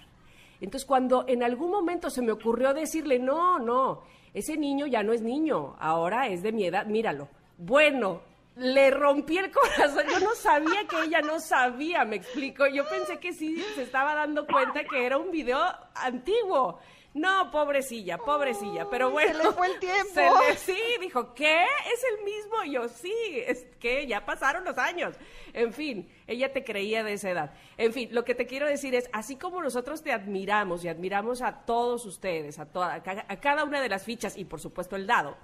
[0.62, 5.14] Entonces, cuando en algún momento se me ocurrió decirle, no, no, ese niño ya no
[5.14, 7.28] es niño, ahora es de mi edad, míralo.
[7.58, 8.22] Bueno,
[8.56, 12.68] le rompí el corazón, yo no sabía que ella no sabía, me explico.
[12.68, 15.60] Yo pensé que sí se estaba dando cuenta que era un video
[15.96, 16.80] antiguo.
[17.16, 19.38] No, pobrecilla, pobrecilla, pero bueno.
[19.38, 20.14] le fue el tiempo.
[20.16, 21.62] se le- sí, dijo, ¿qué?
[21.64, 22.64] ¿Es el mismo?
[22.64, 23.14] Y yo, sí,
[23.46, 25.16] es que ya pasaron los años.
[25.54, 27.54] En fin, ella te creía de esa edad.
[27.78, 31.44] En fin, lo que te quiero decir es, así como nosotros te admiramos y admiramos
[31.44, 35.06] a todos ustedes, a, toda, a cada una de las fichas y por supuesto el
[35.06, 35.38] dado,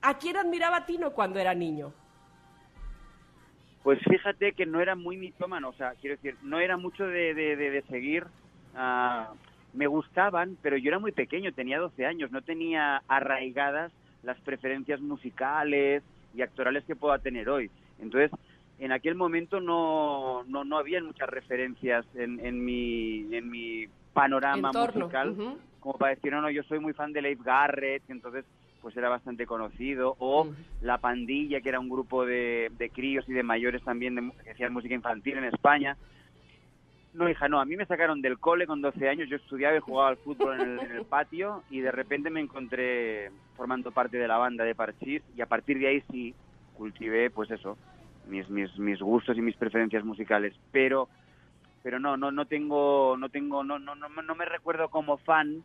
[0.00, 1.92] ¿a quién admiraba Tino cuando era niño?
[3.84, 7.34] Pues fíjate que no era muy mitómano, o sea, quiero decir, no era mucho de,
[7.34, 8.24] de, de- de seguir.
[8.74, 9.32] ah,
[9.74, 13.92] me gustaban, pero yo era muy pequeño, tenía 12 años, no tenía arraigadas
[14.22, 17.70] las preferencias musicales y actorales que pueda tener hoy.
[18.00, 18.30] Entonces,
[18.78, 24.68] en aquel momento no, no, no había muchas referencias en, en, mi, en mi panorama
[24.68, 25.36] Entorno, musical
[25.80, 28.44] como para decir, no, no, yo soy muy fan de Leif Garrett, entonces
[28.84, 30.46] pues era bastante conocido, o.
[30.82, 34.50] La Pandilla, que era un grupo de, de críos y de mayores también de, que
[34.50, 35.96] hacían música infantil en España.
[37.14, 39.80] No, hija, no, a mí me sacaron del cole con 12 años, yo estudiaba y
[39.80, 44.18] jugaba al fútbol en el, en el patio y de repente me encontré formando parte
[44.18, 46.34] de la banda de Parchís y a partir de ahí sí
[46.76, 47.78] cultivé, pues eso,
[48.28, 51.08] mis, mis, mis gustos y mis preferencias musicales, pero
[51.82, 55.64] pero no no no tengo no tengo no no no, no me recuerdo como fan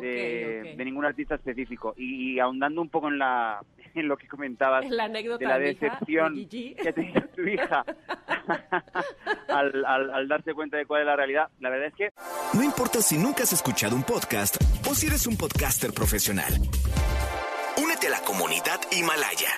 [0.00, 3.60] De, ningún artista específico y, y ahondando un poco en la
[3.94, 7.84] en lo que comentabas La anécdota de la de decepción que ha tenido tu hija
[9.48, 12.12] al, al, al darse cuenta de cuál es la realidad la verdad es que
[12.54, 14.56] No importa si nunca has escuchado un podcast
[14.88, 16.52] o si eres un podcaster profesional.
[17.82, 19.50] Únete a la comunidad Himalaya.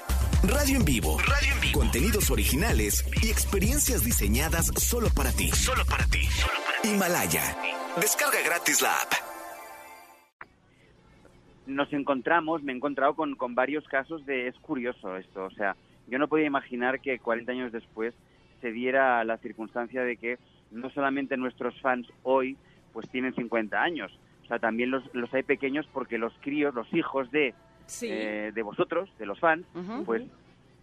[0.44, 1.18] Radio en vivo.
[1.18, 1.78] Radio en vivo.
[1.78, 5.50] Contenidos originales y experiencias diseñadas solo para ti.
[5.52, 6.28] Solo para ti.
[6.84, 7.42] Himalaya.
[8.00, 9.31] Descarga gratis la app.
[11.66, 15.76] Nos encontramos, me he encontrado con, con varios casos de, es curioso esto, o sea,
[16.08, 18.14] yo no podía imaginar que 40 años después
[18.60, 20.38] se diera la circunstancia de que
[20.70, 22.56] no solamente nuestros fans hoy
[22.92, 24.12] pues tienen 50 años,
[24.44, 27.54] o sea, también los, los hay pequeños porque los críos, los hijos de,
[27.86, 28.06] Sí.
[28.10, 29.66] eh, de vosotros, de los fans,
[30.04, 30.22] pues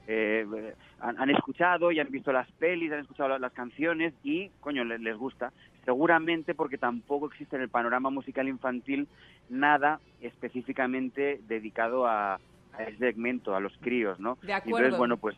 [0.08, 4.50] eh, han, han escuchado y han visto las pelis, han escuchado las, las canciones y,
[4.60, 5.52] coño, les, les gusta.
[5.90, 9.08] Seguramente porque tampoco existe en el panorama musical infantil
[9.50, 14.38] nada específicamente dedicado a, a ese segmento, a los críos, ¿no?
[14.44, 14.78] De acuerdo.
[14.86, 15.36] Entonces, bueno, pues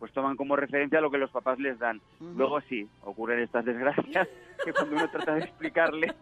[0.00, 2.00] pues toman como referencia lo que los papás les dan.
[2.18, 2.32] Ujú.
[2.36, 4.26] Luego sí, ocurren estas desgracias
[4.64, 6.12] que cuando uno trata de explicarle,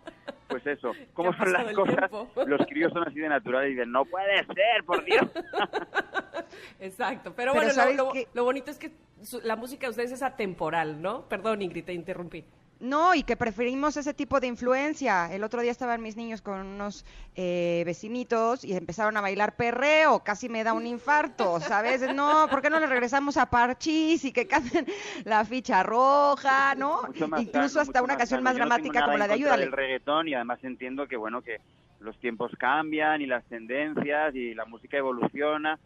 [0.50, 2.28] pues eso, cómo son las cosas, tiempo.
[2.46, 5.22] los críos son así de naturales y dicen, no puede ser, por Dios.
[6.80, 8.90] Exacto, pero, Pero bueno, lo- ¿sabes lo, lo bonito es que
[9.22, 11.22] su- la música de ustedes es atemporal, ¿no?
[11.30, 12.44] Perdón, Ingrid, te interrumpí.
[12.80, 15.32] No, y que preferimos ese tipo de influencia.
[15.34, 17.04] El otro día estaban mis niños con unos
[17.36, 22.00] eh, vecinitos y empezaron a bailar perreo, casi me da un infarto, ¿sabes?
[22.14, 24.86] No, ¿por qué no le regresamos a Parchís y que canten
[25.24, 27.02] la ficha roja, ¿no?
[27.14, 28.44] Incluso sano, hasta una canción sano.
[28.44, 29.62] más Yo no dramática nada como la de Ayúdale.
[29.64, 31.58] del reggaetón y además entiendo que, bueno, que
[32.00, 35.78] los tiempos cambian y las tendencias y la música evoluciona.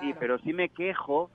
[0.00, 1.30] Sí, pero sí me quejo.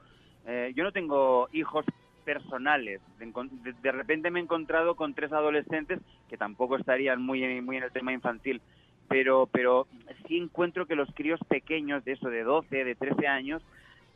[0.46, 1.86] eh, yo no tengo hijos
[2.32, 3.00] personales.
[3.20, 7.42] De, encon- de- de repente me he encontrado con tres adolescentes que tampoco estarían muy
[7.42, 8.62] en, muy en el tema infantil,
[9.08, 9.88] pero pero
[10.28, 13.64] sí encuentro que los críos pequeños de eso, de 12, de 13 años,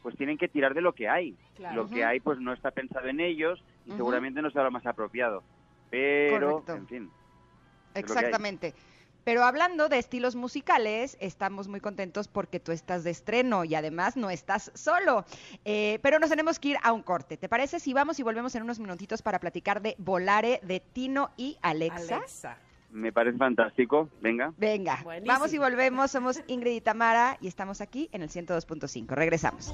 [0.04, 1.36] pues tienen que tirar de lo que hay.
[1.56, 1.84] Claro.
[1.84, 4.86] Lo que hay pues no está pensado en ellos y seguramente no será lo más
[4.86, 5.42] apropiado.
[5.90, 6.74] Pero, Correcto.
[6.76, 7.10] en fin.
[7.96, 8.74] Exactamente.
[9.24, 14.18] Pero hablando de estilos musicales, estamos muy contentos porque tú estás de estreno y además
[14.18, 15.26] no estás solo.
[15.66, 17.38] Eh, pero nos tenemos que ir a un corte.
[17.38, 21.32] ¿Te parece si vamos y volvemos en unos minutitos para platicar de Volare de Tino
[21.38, 22.18] y Alexa?
[22.18, 22.58] Alexa.
[22.92, 24.10] Me parece fantástico.
[24.22, 24.54] Venga.
[24.58, 25.34] Venga, Buenísimo.
[25.34, 26.12] vamos y volvemos.
[26.12, 29.08] Somos Ingrid y Tamara y estamos aquí en el 102.5.
[29.16, 29.74] Regresamos.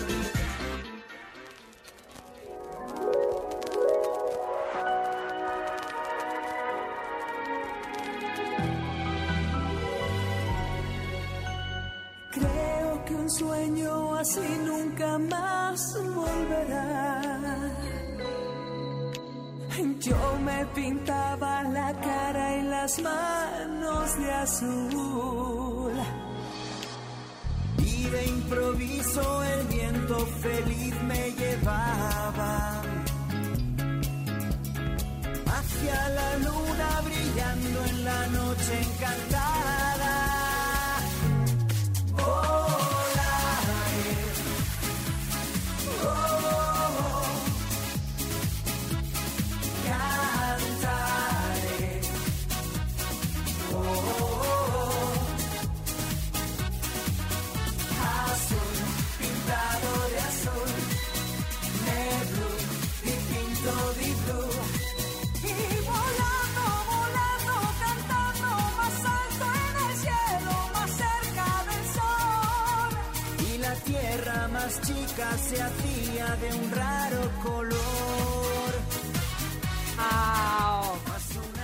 [74.71, 77.81] Tierra más chica se hacía de un raro color.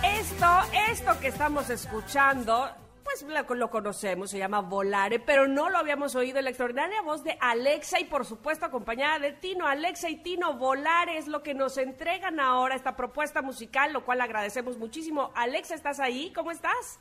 [0.03, 0.45] Esto,
[0.91, 2.69] esto que estamos escuchando,
[3.03, 6.41] pues lo, lo conocemos, se llama Volare, pero no lo habíamos oído.
[6.41, 9.65] La extraordinaria voz de Alexa y por supuesto acompañada de Tino.
[9.65, 14.21] Alexa y Tino, Volare es lo que nos entregan ahora, esta propuesta musical, lo cual
[14.21, 15.31] agradecemos muchísimo.
[15.35, 16.31] Alexa, ¿estás ahí?
[16.33, 16.99] ¿Cómo estás?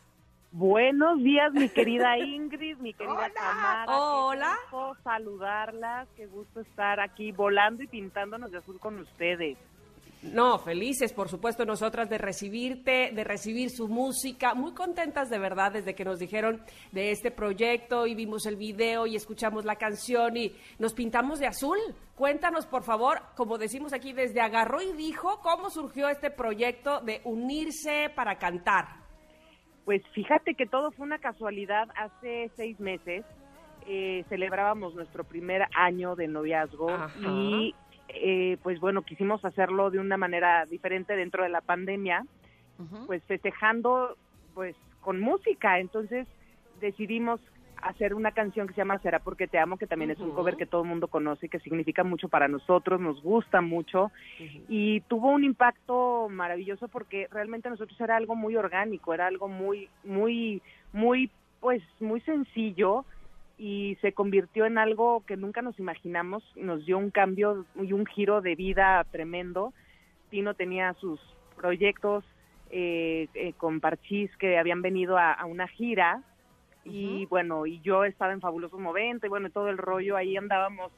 [0.53, 3.85] Buenos días, mi querida Ingrid, mi querida Tamara.
[3.89, 4.57] Hola.
[4.71, 9.59] Qué gusto saludarlas, qué gusto estar aquí volando y pintándonos de azul con ustedes.
[10.23, 15.73] No, felices, por supuesto, nosotras de recibirte, de recibir su música, muy contentas de verdad
[15.73, 20.37] desde que nos dijeron de este proyecto y vimos el video y escuchamos la canción
[20.37, 21.79] y nos pintamos de azul.
[22.17, 27.21] Cuéntanos, por favor, como decimos aquí, desde Agarró y Dijo, cómo surgió este proyecto de
[27.25, 29.06] unirse para cantar.
[29.87, 31.89] Pues fíjate que todo fue una casualidad.
[31.95, 33.25] Hace seis meses
[33.87, 37.17] eh, celebrábamos nuestro primer año de noviazgo Ajá.
[37.21, 37.73] y
[38.09, 42.27] eh, pues bueno, quisimos hacerlo de una manera diferente dentro de la pandemia,
[43.07, 44.17] pues festejando
[44.55, 45.79] pues con música.
[45.79, 46.27] Entonces
[46.81, 47.41] decidimos
[47.83, 50.57] hacer una canción que se llama Será porque te amo, que también es un cover
[50.57, 54.11] que todo el mundo conoce, que significa mucho para nosotros, nos gusta mucho.
[54.69, 59.89] Y tuvo un impacto maravilloso porque realmente nosotros era algo muy orgánico, era algo muy,
[60.05, 60.63] muy,
[60.93, 63.05] muy, pues muy sencillo
[63.59, 68.07] y se convirtió en algo que nunca nos imaginamos, nos dio un cambio y un
[68.07, 69.73] giro de vida tremendo.
[70.31, 71.21] Tino tenía sus
[71.57, 72.25] proyectos
[72.71, 76.23] eh, eh, con Parchís que habían venido a, a una gira
[76.87, 80.93] y bueno, y yo estaba en Fabuloso 90 y bueno, todo el rollo, ahí andábamos,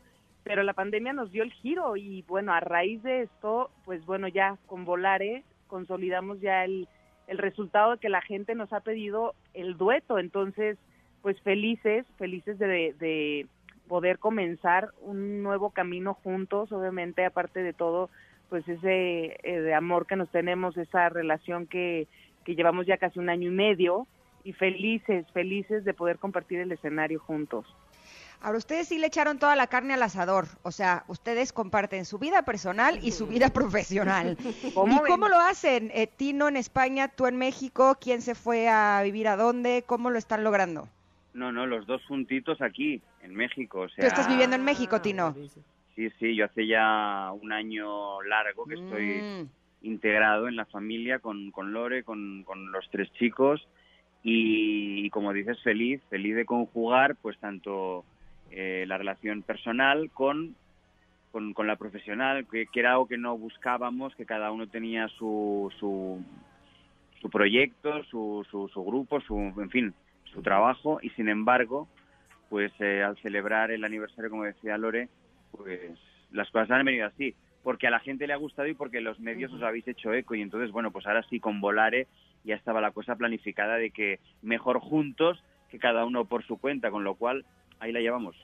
[0.45, 4.29] pero la pandemia nos dio el giro y bueno, a raíz de esto, pues bueno,
[4.29, 6.89] ya con Volare consolidamos ya el,
[7.27, 10.79] el resultado de que la gente nos ha pedido el dueto, entonces
[11.23, 13.47] pues felices, felices de, de
[13.89, 18.09] poder comenzar un nuevo camino juntos, obviamente aparte de todo,
[18.49, 22.07] pues ese eh, de amor que nos tenemos, esa relación que,
[22.45, 24.07] que llevamos ya casi un año y medio
[24.45, 27.67] y felices, felices de poder compartir el escenario juntos.
[28.41, 30.47] Ahora, ustedes sí le echaron toda la carne al asador.
[30.63, 34.37] O sea, ustedes comparten su vida personal y su vida profesional.
[34.75, 35.13] ¿Cómo ¿Y ven?
[35.13, 35.91] cómo lo hacen?
[35.93, 39.83] Eh, Tino en España, tú en México, ¿quién se fue a vivir a dónde?
[39.87, 40.89] ¿Cómo lo están logrando?
[41.35, 43.81] No, no, los dos juntitos aquí, en México.
[43.81, 45.35] O sea, Tú estás viviendo en México, Tino.
[45.95, 49.87] Sí, sí, yo hace ya un año largo que estoy Mm.
[49.87, 53.67] integrado en la familia con, con Lore, con, con los tres chicos
[54.23, 58.05] y, y como dices, feliz, feliz de conjugar pues tanto
[58.51, 60.55] eh, la relación personal con,
[61.31, 65.09] con, con la profesional, que, que era algo que no buscábamos, que cada uno tenía
[65.09, 66.23] su, su,
[67.21, 69.95] su proyecto, su, su, su grupo, su, en fin,
[70.25, 70.99] su trabajo.
[71.03, 71.89] Y sin embargo,
[72.49, 75.09] pues eh, al celebrar el aniversario, como decía Lore,
[75.53, 75.99] pues
[76.33, 79.21] las cosas han venido así, porque a la gente le ha gustado y porque los
[79.21, 80.35] medios os habéis hecho eco.
[80.35, 82.07] Y entonces, bueno, pues ahora sí con Volare
[82.49, 86.91] ya estaba la cosa planificada de que mejor juntos que cada uno por su cuenta,
[86.91, 87.45] con lo cual
[87.79, 88.37] ahí la llevamos.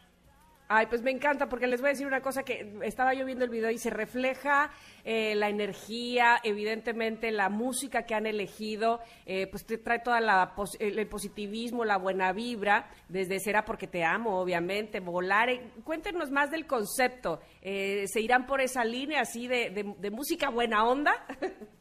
[0.66, 3.44] Ay, pues me encanta porque les voy a decir una cosa que estaba yo viendo
[3.44, 4.70] el video y se refleja
[5.04, 10.54] eh, la energía, evidentemente la música que han elegido, eh, pues te trae toda la
[10.56, 15.50] pos- el, el positivismo, la buena vibra, desde Será porque te amo, obviamente, volar.
[15.50, 17.40] eh, cuéntenos más del concepto.
[17.60, 21.12] Eh, ¿Se irán por esa línea así de, de- de música buena onda?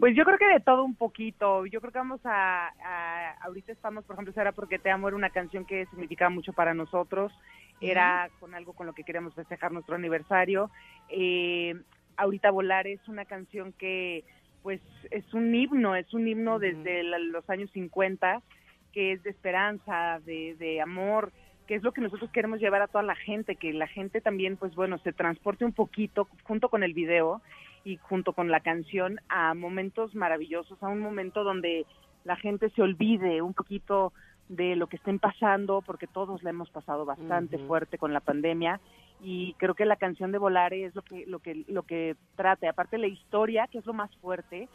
[0.00, 1.66] Pues yo creo que de todo un poquito.
[1.66, 5.16] Yo creo que vamos a, a- ahorita estamos, por ejemplo, Será porque te amo era
[5.18, 7.30] una canción que significaba mucho para nosotros.
[7.80, 10.70] Era con algo con lo que queríamos festejar nuestro aniversario.
[11.08, 11.74] Eh,
[12.16, 14.24] ahorita Volar es una canción que,
[14.62, 18.42] pues, es un himno, es un himno desde la- los años 50,
[18.92, 21.32] que es de esperanza, de, de amor,
[21.66, 24.56] que es lo que nosotros queremos llevar a toda la gente, que la gente también,
[24.56, 27.40] pues bueno, se transporte un poquito junto con el video
[27.84, 31.86] y junto con la canción a momentos maravillosos, a un momento donde
[32.24, 34.12] la gente se olvide un poquito
[34.50, 38.80] de lo que estén pasando, porque todos la hemos pasado bastante fuerte con la pandemia
[39.22, 42.68] y creo que la canción de Volare es lo que lo que lo que trata,
[42.68, 44.68] aparte la historia, que es lo más fuerte,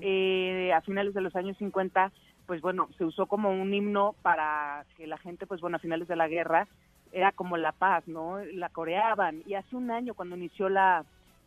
[0.00, 2.10] eh, a finales de los años 50,
[2.46, 6.08] pues bueno, se usó como un himno para que la gente, pues bueno, a finales
[6.08, 6.66] de la guerra
[7.12, 8.38] era como la paz, ¿no?
[8.54, 9.42] La coreaban.
[9.46, 11.04] Y hace un año, cuando inició la,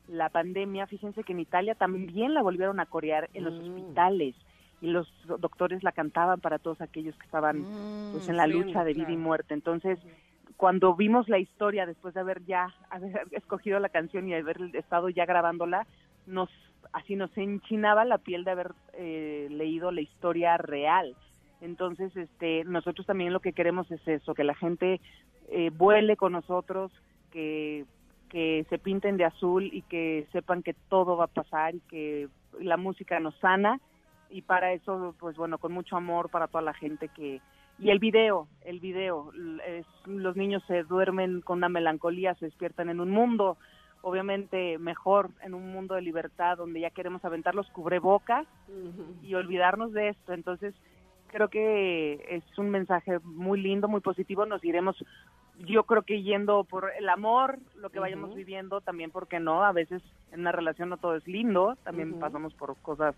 [0.08, 3.62] la pandemia, fíjense que en Italia también la volvieron a corear en los Mm.
[3.62, 4.36] hospitales.
[4.82, 7.68] Y los doctores la cantaban para todos aquellos que estaban
[8.12, 9.54] Mm, pues en la sí, lucha de vida y muerte.
[9.54, 9.98] Entonces,
[10.58, 15.10] cuando vimos la historia después de haber ya haber escogido la canción y haber estado
[15.10, 15.88] ya grabándola,
[16.28, 16.50] nos
[16.94, 21.16] así nos enchinaba la piel de haber eh, leído la historia real.
[21.62, 25.00] Entonces, este, nosotros también lo que queremos es eso, que la gente
[25.50, 26.92] eh, vuele con nosotros,
[27.32, 27.86] que
[28.30, 32.30] que se pinten de azul y que sepan que todo va a pasar y que
[32.62, 33.82] la música nos sana
[34.32, 37.42] y para eso pues bueno con mucho amor para toda la gente que
[37.80, 39.32] y el video el video
[39.66, 43.58] es, los niños se duermen con una melancolía se despiertan en un mundo
[44.02, 48.48] obviamente mejor en un mundo de libertad donde ya queremos aventar los cubrebocas
[49.22, 50.34] y olvidarnos de esto.
[50.34, 50.74] Entonces
[51.28, 54.46] creo que es un mensaje muy lindo muy positivo.
[54.46, 55.04] Nos iremos
[55.68, 59.72] yo creo que yendo por el amor, lo que vayamos viviendo, también porque no, a
[59.72, 60.02] veces
[60.32, 63.14] en una relación no todo es lindo, también pasamos por cosas,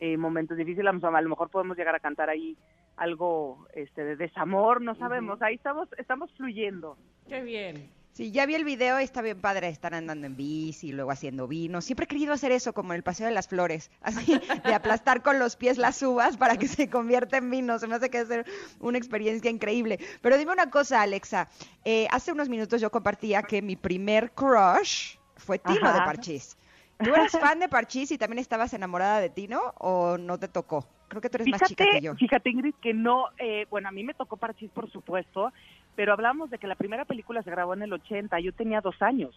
[0.00, 2.56] eh, momentos difíciles, a lo mejor podemos llegar a cantar ahí
[2.96, 6.96] algo este de desamor, no sabemos, ahí estamos estamos fluyendo.
[7.28, 7.90] Qué bien.
[8.12, 11.12] Sí, ya vi el video y está bien padre estar andando en bici y luego
[11.12, 11.80] haciendo vino.
[11.80, 15.22] Siempre he querido hacer eso, como en el Paseo de las Flores, así, de aplastar
[15.22, 17.78] con los pies las uvas para que se convierta en vino.
[17.78, 18.46] Se me hace que ser
[18.80, 20.00] una experiencia increíble.
[20.22, 21.48] Pero dime una cosa, Alexa.
[21.84, 26.04] Eh, hace unos minutos yo compartía que mi primer crush fue Tino de Ajá.
[26.04, 26.56] Parchís.
[27.02, 30.86] ¿Tú eras fan de Parchís y también estabas enamorada de Tino o no te tocó?
[31.08, 32.14] Creo que tú eres más chica que yo.
[32.14, 35.52] fíjate Ingrid que no, eh, bueno, a mí me tocó Parchís por supuesto,
[35.96, 39.00] pero hablamos de que la primera película se grabó en el 80, yo tenía dos
[39.02, 39.34] años.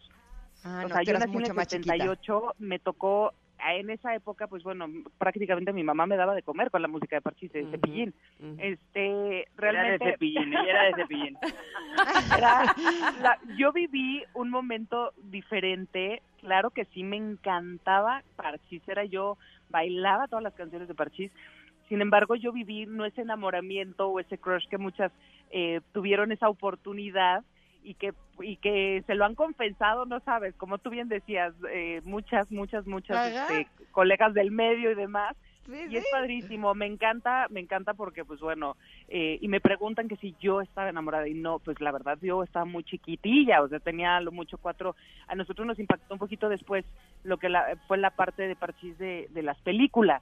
[0.63, 1.93] Ah, o no, sea, yo nací en el más chiquita.
[1.93, 3.33] 78, me tocó,
[3.65, 4.87] en esa época, pues bueno,
[5.17, 8.13] prácticamente mi mamá me daba de comer con la música de Parchís de Ujú, Cepillín.
[8.57, 10.11] Este, Era de realmente...
[10.11, 11.37] cepillín, ella era de cepillín.
[12.37, 12.71] Era
[13.21, 19.37] la- yo viví un momento diferente, claro que sí me encantaba Parchís, era yo,
[19.69, 21.31] bailaba todas las canciones de Parchís,
[21.87, 25.11] sin embargo yo viví no ese enamoramiento o ese crush que muchas
[25.51, 27.43] eh, tuvieron esa oportunidad
[27.83, 32.01] y que y que se lo han confesado, no sabes, como tú bien decías, eh,
[32.03, 37.47] muchas, muchas, muchas este, colegas del medio y demás, Sí, y es padrísimo, me encanta,
[37.49, 38.75] me encanta porque pues bueno,
[39.07, 42.43] eh, y me preguntan que si yo estaba enamorada y no, pues la verdad yo
[42.43, 44.95] estaba muy chiquitilla, o sea, tenía lo mucho cuatro,
[45.27, 46.83] a nosotros nos impactó un poquito después
[47.23, 50.21] lo que la, fue la parte de parchís de, de las películas,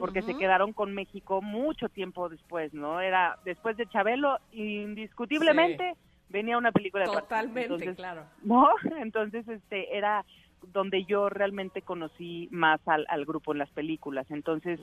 [0.00, 3.00] porque se quedaron con México mucho tiempo después, ¿no?
[3.00, 5.94] Era después de Chabelo, indiscutiblemente
[6.32, 7.12] venía una película de.
[7.12, 8.26] Totalmente, Entonces, claro.
[8.42, 8.68] ¿no?
[9.00, 10.24] Entonces, este, era
[10.62, 14.26] donde yo realmente conocí más al, al grupo en las películas.
[14.30, 14.80] Entonces,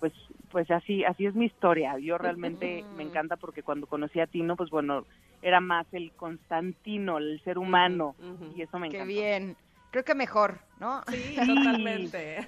[0.00, 0.12] pues,
[0.50, 1.98] pues así, así es mi historia.
[1.98, 5.06] Yo realmente me encanta porque cuando conocí a Tino, pues bueno,
[5.40, 8.16] era más el Constantino, el ser humano,
[8.54, 9.12] y eso me Qué encantó.
[9.14, 9.56] bien.
[9.90, 11.02] Creo que mejor, ¿no?
[11.12, 12.46] Sí, totalmente.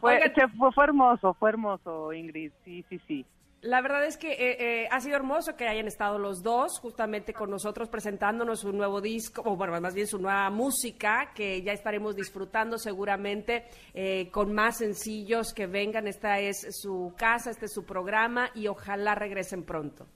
[0.00, 2.52] Fue, Oigan, se- fue, fue hermoso, fue hermoso, Ingrid.
[2.62, 3.26] Sí, sí, sí.
[3.66, 7.32] La verdad es que eh, eh, ha sido hermoso que hayan estado los dos justamente
[7.32, 11.72] con nosotros presentándonos un nuevo disco, o bueno, más bien su nueva música, que ya
[11.72, 16.06] estaremos disfrutando seguramente eh, con más sencillos que vengan.
[16.06, 20.06] Esta es su casa, este es su programa y ojalá regresen pronto.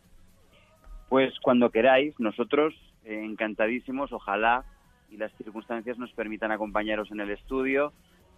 [1.09, 2.73] Pues cuando queráis, nosotros
[3.05, 4.65] eh, encantadísimos, ojalá
[5.11, 7.93] y las circunstancias nos permitan acompañaros en el estudio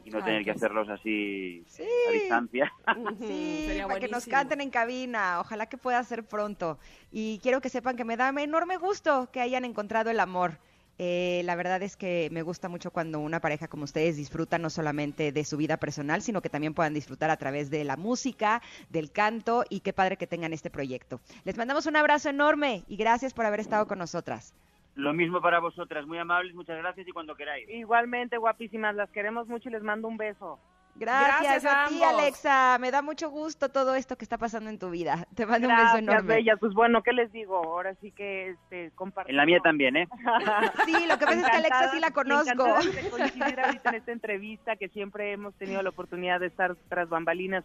[0.04, 1.84] y no Ay, tener que qué- hacerlos así Sí.
[2.08, 2.72] a distancia.
[3.20, 5.40] Sí, Sería para que nos canten en cabina.
[5.40, 6.78] Ojalá que pueda ser pronto.
[7.10, 10.58] Y quiero que sepan que me da enorme gusto que hayan encontrado el amor.
[10.98, 14.68] Eh, la verdad es que me gusta mucho cuando una pareja como ustedes disfruta no
[14.68, 18.60] solamente de su vida personal, sino que también puedan disfrutar a través de la música,
[18.90, 21.20] del canto y qué padre que tengan este proyecto.
[21.44, 24.52] Les mandamos un abrazo enorme y gracias por haber estado con nosotras.
[24.94, 27.68] Lo mismo para vosotras, muy amables, muchas gracias y cuando queráis.
[27.70, 30.58] Igualmente, guapísimas, las queremos mucho y les mando un beso.
[30.94, 32.02] Gracias, Gracias a a ti.
[32.02, 32.78] Alexa.
[32.78, 35.26] Me da mucho gusto todo esto que está pasando en tu vida.
[35.34, 36.34] Te mando un beso Gracias, enorme.
[36.34, 36.58] bellas.
[36.60, 37.56] Pues bueno, ¿qué les digo?
[37.56, 39.30] Ahora sí que este, compartimos.
[39.30, 40.08] En la mía también, ¿eh?
[40.84, 42.64] Sí, lo que pasa es que Alexa sí la conozco.
[43.10, 47.64] Coincidir ahorita en esta entrevista que siempre hemos tenido la oportunidad de estar tras bambalinas.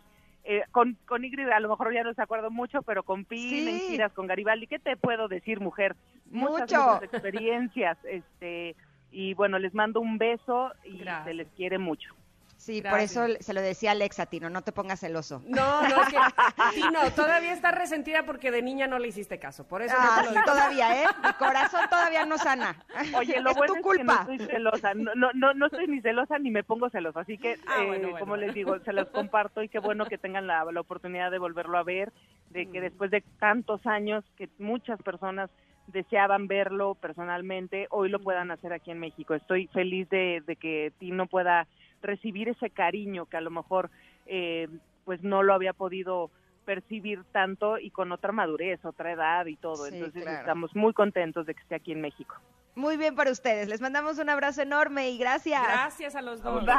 [0.49, 3.49] Eh, con, con Ingrid a lo mejor ya no se acuerdo mucho, pero con Pi,
[3.49, 3.67] Sí.
[3.69, 5.93] en giras, con Garibaldi, ¿qué te puedo decir, mujer?
[6.31, 6.93] Muchas, Mucho.
[6.93, 8.77] muchas experiencias, este,
[9.11, 11.25] y bueno, les mando un beso y Gracias.
[11.25, 12.15] se les quiere mucho.
[12.57, 15.41] Sí, por eso se lo decía Alexa, Tino, no te pongas celoso.
[15.45, 16.17] No, no, es que
[16.75, 19.67] Tino todavía está resentida porque de niña no le hiciste caso.
[19.67, 21.05] Por eso no Ah, te lo sí, todavía, ¿eh?
[21.23, 22.75] Mi corazón todavía no sana.
[23.15, 24.25] Oye, lo es bueno tu es culpa.
[24.25, 27.19] que no estoy celosa, no, no, no, no estoy ni celosa ni me pongo celosa,
[27.21, 28.45] así que, Ah, eh, bueno, bueno, como bueno.
[28.47, 31.77] les digo, se los comparto y qué bueno que tengan la, la oportunidad de volverlo
[31.77, 32.11] a ver,
[32.49, 32.71] de Mm.
[32.71, 35.51] que después de tantos años que muchas personas
[35.85, 38.11] deseaban verlo personalmente, hoy Mm.
[38.13, 39.35] lo puedan hacer aquí en México.
[39.35, 41.67] Estoy feliz de, de que Tino pueda
[42.01, 43.89] recibir ese cariño que a lo mejor
[44.25, 44.67] eh,
[45.05, 46.31] pues no lo había podido
[46.65, 49.85] percibir tanto y con otra madurez, otra edad y todo.
[49.85, 50.39] Sí, Entonces claro.
[50.39, 52.35] estamos muy contentos de que esté aquí en México.
[52.75, 53.69] Muy bien para ustedes.
[53.69, 55.63] Les mandamos un abrazo enorme y gracias.
[55.63, 56.63] Gracias a los dos.
[56.63, 56.75] Bye.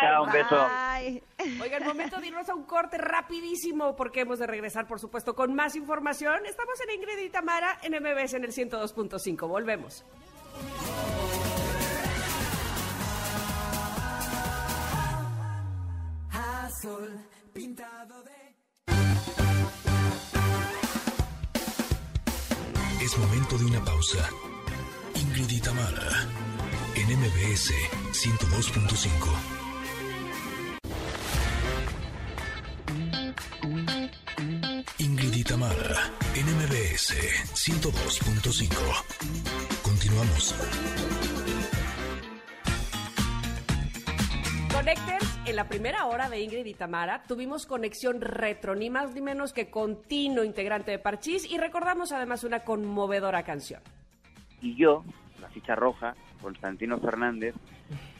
[0.00, 0.56] Chao, un beso.
[0.56, 1.22] Bye.
[1.60, 5.34] Oiga, el momento de irnos a un corte rapidísimo porque hemos de regresar, por supuesto,
[5.34, 6.46] con más información.
[6.46, 9.46] Estamos en Ingrid y Tamara en MBS en el 102.5.
[9.46, 10.06] Volvemos.
[16.82, 17.14] Azul
[17.52, 18.56] pintado de...
[23.04, 24.28] Es momento de una pausa.
[25.14, 25.60] Ingrid y
[26.96, 27.70] en MBS
[28.10, 29.06] 102.5.
[34.98, 37.14] Ingrid y Tamara, en MBS
[37.54, 38.74] 102.5.
[39.82, 40.54] Continuamos.
[44.82, 49.20] Connectors, en la primera hora de Ingrid y Tamara tuvimos conexión retro, ni más ni
[49.20, 53.80] menos que continuo integrante de Parchís y recordamos además una conmovedora canción.
[54.60, 55.04] Y yo,
[55.40, 57.54] la ficha roja, Constantino Fernández,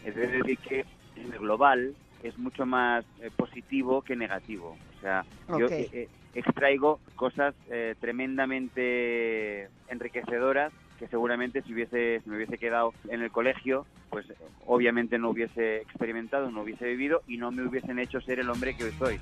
[0.04, 0.86] he de decir que
[1.16, 4.76] en el global es mucho más eh, positivo que negativo.
[4.98, 5.24] O sea,
[5.58, 5.72] yo Ok.
[5.72, 10.72] eh, eh, extraigo cosas eh, tremendamente enriquecedoras
[11.02, 14.24] que seguramente si hubiese si me hubiese quedado en el colegio, pues
[14.66, 18.76] obviamente no hubiese experimentado, no hubiese vivido y no me hubiesen hecho ser el hombre
[18.76, 19.20] que hoy soy.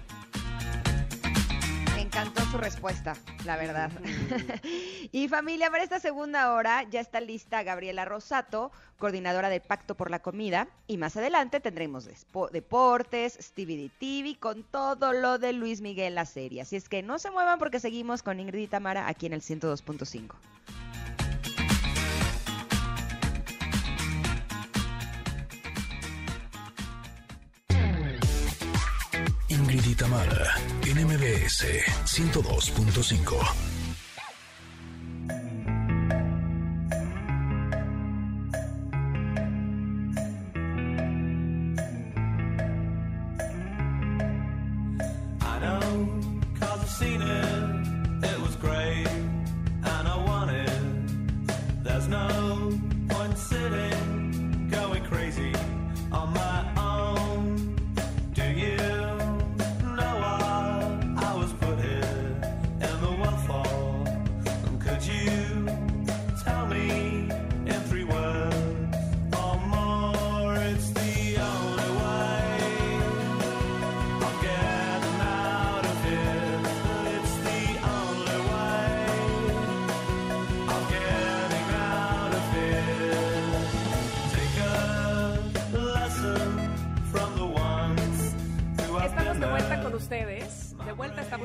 [1.95, 3.15] Me encantó su respuesta,
[3.47, 3.91] la verdad.
[5.11, 10.11] y familia, para esta segunda hora ya está lista Gabriela Rosato, coordinadora del Pacto por
[10.11, 10.69] la Comida.
[10.87, 12.07] Y más adelante tendremos
[12.53, 16.61] deportes, Stevie D TV, con todo lo de Luis Miguel la serie.
[16.61, 19.41] Así es que no se muevan porque seguimos con Ingrid y Tamara aquí en el
[19.41, 20.35] 102.5.
[30.01, 30.55] Tamara,
[30.87, 31.67] en MBS
[32.07, 33.80] 102.5.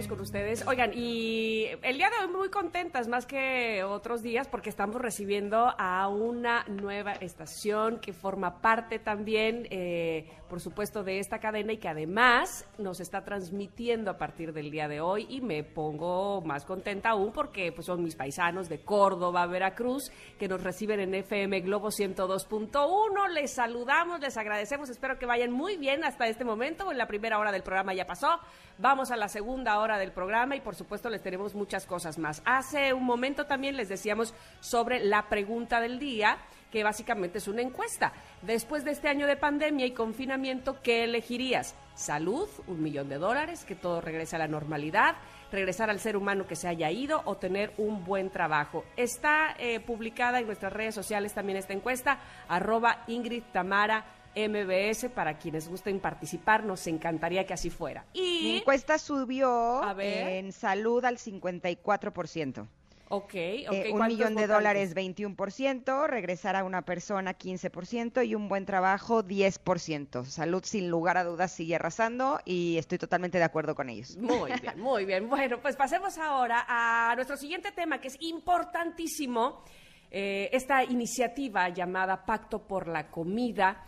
[0.08, 0.66] con ustedes.
[0.68, 5.74] Oigan, y el día de hoy muy contentas más que otros días porque estamos recibiendo
[5.78, 11.80] a una nueva estación que forma parte también, eh, por supuesto, de esta cadena y
[11.80, 16.64] que además nos está transmitiendo a partir del día de hoy y me pongo más
[16.64, 21.60] contenta aún porque pues, son mis paisanos de Córdoba, Veracruz, que nos reciben en FM
[21.60, 23.34] Globo 102.1.
[23.34, 26.90] Les saludamos, les agradecemos, espero que vayan muy bien hasta este momento.
[26.90, 28.40] En la primera hora del programa ya pasó.
[28.78, 32.42] Vamos a la segunda hora del programa y por supuesto les tenemos muchas cosas más.
[32.46, 36.38] Hace un momento también les decíamos sobre la pregunta del día,
[36.76, 38.12] que básicamente es una encuesta.
[38.42, 41.74] Después de este año de pandemia y confinamiento, ¿qué elegirías?
[41.94, 45.16] Salud, un millón de dólares, que todo regrese a la normalidad,
[45.54, 48.84] regresar al ser humano que se haya ido o tener un buen trabajo.
[48.98, 52.20] Está eh, publicada en nuestras redes sociales también esta encuesta,
[52.50, 54.04] arroba Ingrid Tamara
[54.36, 58.04] MBS, para quienes gusten participar, nos encantaría que así fuera.
[58.14, 60.28] Mi Y, encuesta subió A ver.
[60.44, 62.68] en salud al 54%.
[63.10, 63.34] Ok, ok.
[63.34, 64.50] Eh, un ¿cuántos millón de votantes?
[64.50, 70.26] dólares 21%, regresar a una persona 15% y un buen trabajo 10%.
[70.26, 74.18] Salud sin lugar a dudas sigue arrasando y estoy totalmente de acuerdo con ellos.
[74.18, 75.30] Muy bien, muy bien.
[75.36, 79.64] Bueno, pues pasemos ahora a nuestro siguiente tema, que es importantísimo,
[80.10, 83.86] eh, esta iniciativa llamada Pacto por la Comida.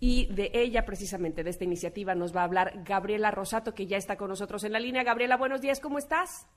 [0.00, 3.98] Y de ella, precisamente, de esta iniciativa, nos va a hablar Gabriela Rosato, que ya
[3.98, 5.04] está con nosotros en la línea.
[5.04, 6.48] Gabriela, buenos días, ¿cómo estás?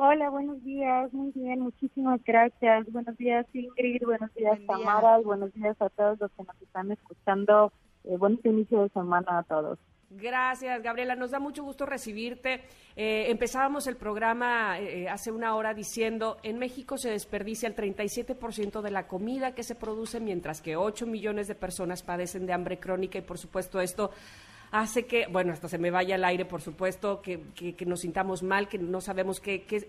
[0.00, 2.86] Hola, buenos días, muy bien, muchísimas gracias.
[2.92, 4.86] Buenos días Ingrid, buenos días Buen día.
[4.86, 7.72] Tamara y buenos días a todos los que nos están escuchando.
[8.04, 9.76] Eh, buen inicio de semana a todos.
[10.10, 11.16] Gracias, Gabriela.
[11.16, 12.62] Nos da mucho gusto recibirte.
[12.94, 18.80] Eh, empezábamos el programa eh, hace una hora diciendo, en México se desperdicia el 37%
[18.80, 22.78] de la comida que se produce, mientras que 8 millones de personas padecen de hambre
[22.78, 24.12] crónica y por supuesto esto
[24.70, 28.42] hace que, bueno, hasta se me vaya el aire, por supuesto, que, que- nos sintamos
[28.42, 29.88] mal, que no sabemos qué, qué,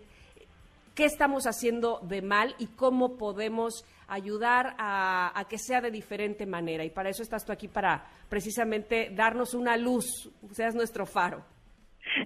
[0.95, 6.45] qué estamos haciendo de mal y cómo podemos ayudar a, a que sea de diferente
[6.45, 6.83] manera.
[6.83, 11.43] Y para eso estás tú aquí, para precisamente darnos una luz, seas nuestro faro.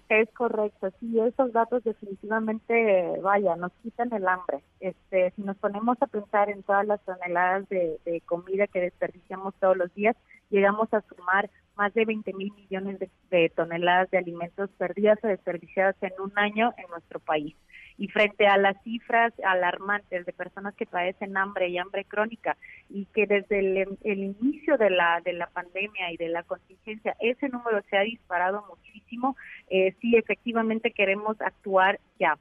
[0.08, 4.64] Es correcto, sí, esos datos definitivamente, vaya, nos quitan el hambre.
[4.80, 9.76] Este, si nos ponemos a pensar en todas las toneladas de comida que desperdiciamos todos
[9.76, 10.16] los días,
[10.50, 15.28] llegamos a sumar más de 20 mil millones de, de toneladas de alimentos perdidas o
[15.28, 17.56] desperdiciadas en un año en nuestro país.
[17.98, 22.58] Y frente a las cifras alarmantes de personas que padecen hambre y hambre crónica
[22.90, 27.50] y que desde el, inicio de la, de la pandemia y de la contingencia ese
[27.50, 29.36] número se ha disparado muchísimo,
[29.70, 32.38] eh, sí efectivamente queremos actuar ya.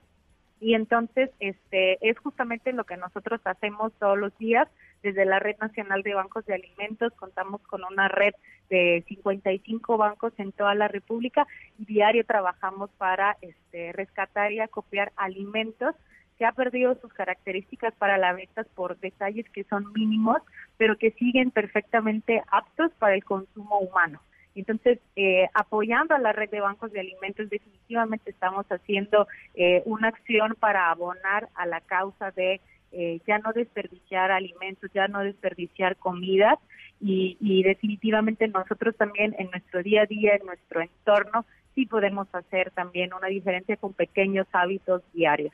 [0.63, 4.69] Y entonces, este, es justamente lo que nosotros hacemos todos los días.
[5.03, 8.35] Desde la Red Nacional de Bancos de Alimentos contamos con una red
[8.71, 11.47] de 55 bancos en toda la República
[11.79, 15.95] y diario trabajamos para este, rescatar y acopiar alimentos
[16.39, 20.39] que ha perdido sus características para la venta por detalles que son mínimos,
[20.77, 24.21] pero que siguen perfectamente aptos para el consumo humano.
[24.55, 30.09] Entonces, eh, apoyando a la red de bancos de alimentos, definitivamente estamos haciendo eh, una
[30.09, 32.61] acción para abonar a la causa de
[32.93, 36.59] eh, ya no desperdiciar alimentos, ya no desperdiciar comidas
[37.01, 42.29] y, y definitivamente nosotros también en nuestro día a día, en nuestro entorno, sí podemos
[42.33, 45.53] hacer también una diferencia con pequeños hábitos diarios.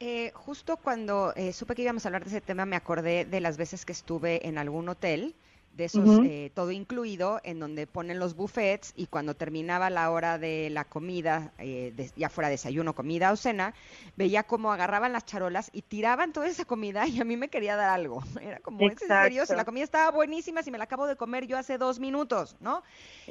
[0.00, 3.40] Eh, justo cuando eh, supe que íbamos a hablar de ese tema, me acordé de
[3.40, 5.34] las veces que estuve en algún hotel,
[5.72, 10.38] de esos eh, todo incluido, en donde ponen los buffets y cuando terminaba la hora
[10.38, 13.74] de la comida, eh, de- ya fuera desayuno, comida o cena,
[14.16, 17.76] veía cómo agarraban las charolas y tiraban toda esa comida y a mí me quería
[17.76, 18.22] dar algo.
[18.42, 19.46] Era como, ¿es en serio?
[19.46, 22.56] Si la comida estaba buenísima, si me la acabo de comer yo hace dos minutos,
[22.60, 22.82] ¿no?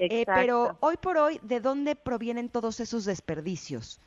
[0.10, 4.00] Eh, pero hoy por hoy, ¿de dónde provienen todos esos desperdicios?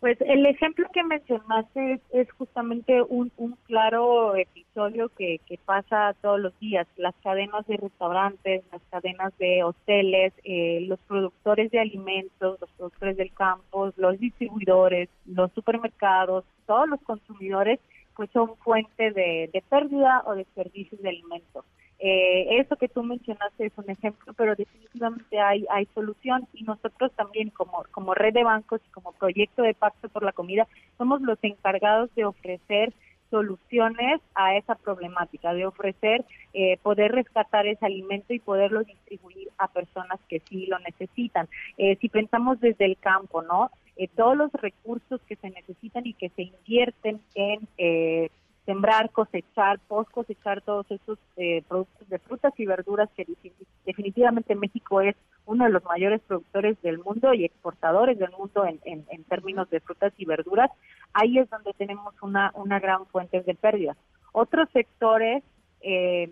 [0.00, 3.30] Pues el ejemplo que mencionaste es, es justamente un,
[3.66, 6.86] claro episodio que, pasa todos los días.
[6.96, 13.18] Las cadenas de restaurantes, las cadenas de hoteles, eh, los productores de alimentos, los productores
[13.18, 17.78] del campo, los distribuidores, los supermercados, todos los consumidores,
[18.16, 21.66] pues son fuente de, pérdida o desperdicios de alimentos.
[22.02, 27.12] Eh, eso que tú mencionaste es un ejemplo, pero definitivamente hay, hay solución y nosotros
[27.14, 31.20] también como, como red de bancos y como proyecto de pacto por la comida somos
[31.20, 32.94] los encargados de ofrecer
[33.30, 39.68] soluciones a esa problemática, de ofrecer eh, poder rescatar ese alimento y poderlo distribuir a
[39.68, 41.48] personas que sí lo necesitan.
[41.78, 43.70] Eh, si pensamos desde el campo, ¿no?
[43.96, 48.30] Eh, todos los recursos que se necesitan y que se invierten en eh,
[48.70, 54.54] sembrar, cosechar, post cosechar todos esos eh, productos de frutas y verduras que defini- definitivamente
[54.54, 59.68] México es uno de los mayores productores del mundo y exportadores del mundo en, términos
[59.70, 60.70] de frutas y verduras,
[61.12, 63.96] ahí es donde tenemos una, una gran fuente de pérdida.
[64.32, 65.42] Otros sectores
[65.80, 66.30] eh,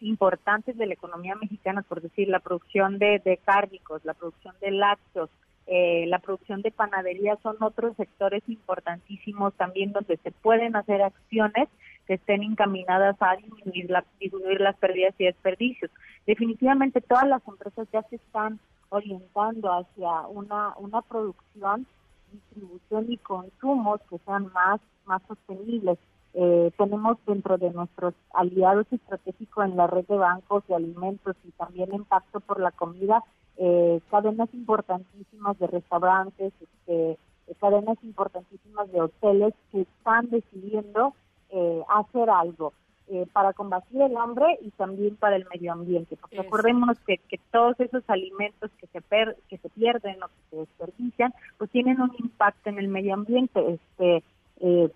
[0.00, 4.70] importantes de la economía mexicana, por decir, la producción de, de cárnicos, la producción de
[4.70, 5.28] lácteos,
[5.66, 11.68] eh, la producción de panadería son otros sectores importantísimos también donde se pueden hacer acciones
[12.06, 15.90] que estén encaminadas a disminuir, la- disminuir las pérdidas y desperdicios.
[16.26, 18.60] Definitivamente todas las empresas ya se están
[18.90, 21.86] orientando hacia una, una producción,
[22.32, 25.98] distribución y consumos que sean más, más sostenibles.
[26.34, 31.50] Eh, tenemos dentro de nuestros aliados estratégicos en la red de bancos de alimentos y
[31.52, 33.22] también en Pacto por la Comida,
[33.58, 41.14] eh, cadenas importantísimas de restaurantes, este, eh, cadenas importantísimas de hoteles que están decidiendo
[41.50, 42.72] eh, hacer algo
[43.08, 46.16] eh, para combatir el hambre y también para el medio ambiente.
[46.16, 46.42] Porque Eso.
[46.42, 50.56] recordemos que, que todos esos alimentos que se, per- que se pierden o que se
[50.56, 53.60] desperdician, pues tienen un impacto en el medio ambiente.
[53.74, 54.24] Este,
[54.60, 54.90] eh,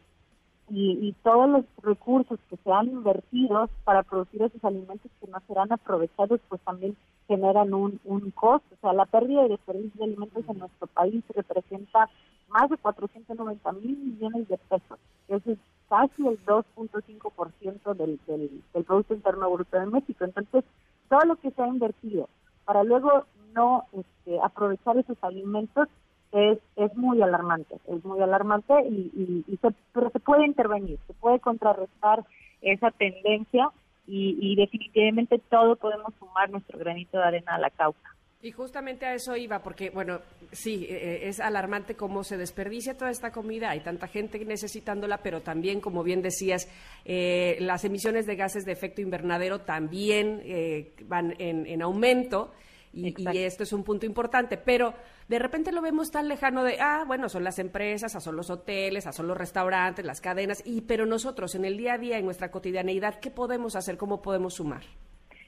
[0.71, 5.39] y, y todos los recursos que se han invertido para producir esos alimentos que no
[5.47, 6.97] serán aprovechados, pues también
[7.27, 8.75] generan un, un costo.
[8.75, 12.09] O sea, la pérdida de desperdicio de alimentos en nuestro país representa
[12.49, 14.99] más de 490 mil millones de pesos.
[15.29, 15.59] Eso es
[15.89, 20.25] casi el 2.5% del, del, del Producto Interno Bruto de México.
[20.25, 20.65] Entonces,
[21.09, 22.29] todo lo que se ha invertido
[22.65, 25.89] para luego no este, aprovechar esos alimentos
[26.33, 31.41] es, es muy alarmante, es muy alarmante y, se, pero se puede intervenir, se puede
[31.41, 32.25] contrarrestar
[32.63, 33.71] esa tendencia
[34.07, 38.01] y, definitivamente todo podemos sumar nuestro granito de arena a la causa.
[38.43, 40.21] Y justamente a eso iba, porque, bueno,
[40.51, 45.43] sí, eh, es alarmante cómo se desperdicia toda esta comida, hay tanta gente necesitándola, pero
[45.43, 46.67] también, como bien decías,
[47.05, 52.51] eh, las emisiones de gases de efecto invernadero también eh, van en aumento.
[52.93, 54.95] Y, esto es un punto importante, pero
[55.29, 58.51] de repente lo vemos tan lejano de, ah, bueno, son las empresas, ah, son los
[58.51, 62.19] hoteles, ah, son los restaurantes, las cadenas, y pero nosotros en el día a día,
[62.19, 63.97] en nuestra cotidianeidad, ¿qué podemos hacer?
[63.97, 64.83] ¿Cómo podemos sumar?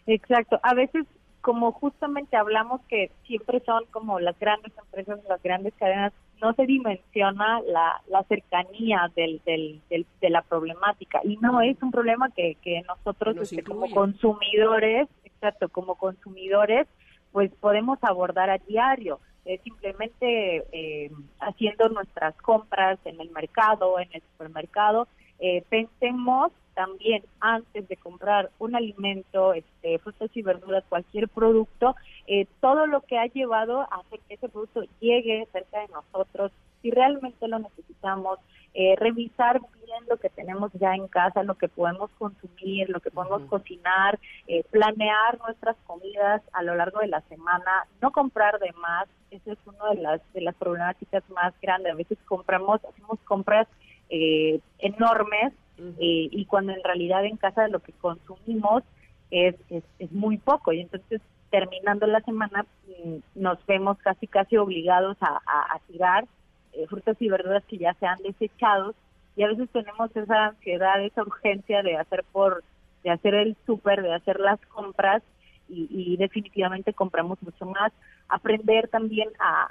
[0.06, 0.60] Exacto.
[0.62, 1.04] A veces,
[1.40, 6.66] como justamente hablamos que siempre son como las grandes empresas, las grandes cadenas, no se
[6.66, 11.20] dimensiona la, la cercanía del, del, del- de la problemática.
[11.24, 16.86] Y no es un problema que, que nosotros, Nos este, como consumidores, exacto, como consumidores,
[17.32, 19.20] pues podemos abordar a diario.
[19.64, 21.10] Simplemente eh,
[21.40, 25.08] haciendo nuestras compras en el mercado, en el supermercado,
[25.40, 32.46] eh, pensemos también antes de comprar un alimento, este, frutas y verduras, cualquier producto, eh,
[32.60, 36.52] todo lo que ha llevado a que ese producto llegue cerca de nosotros,
[36.82, 38.38] si realmente lo necesitamos,
[38.74, 43.10] eh, revisar bien lo que tenemos ya en casa, lo que podemos consumir, lo que
[43.10, 48.72] podemos cocinar, eh, planear nuestras comidas a lo largo de la semana, no comprar de
[48.72, 51.92] más, esa es una de las, de las problemáticas más grandes.
[51.92, 53.66] A veces compramos, hacemos compras
[54.10, 55.52] eh, enormes
[55.98, 58.82] eh, y cuando en realidad en casa lo que consumimos
[59.30, 61.20] es, es, es muy poco y entonces
[61.50, 62.64] terminando la semana
[63.04, 66.26] mm, nos vemos casi casi obligados a, a- a tirar
[66.72, 68.94] eh, frutas y verduras que ya se han desechado
[69.36, 72.62] y a veces tenemos esa ansiedad, esa urgencia de hacer por
[73.02, 75.22] de hacer el súper, de hacer las compras
[75.68, 77.92] y, y definitivamente compramos mucho más.
[78.28, 79.68] Aprender también a,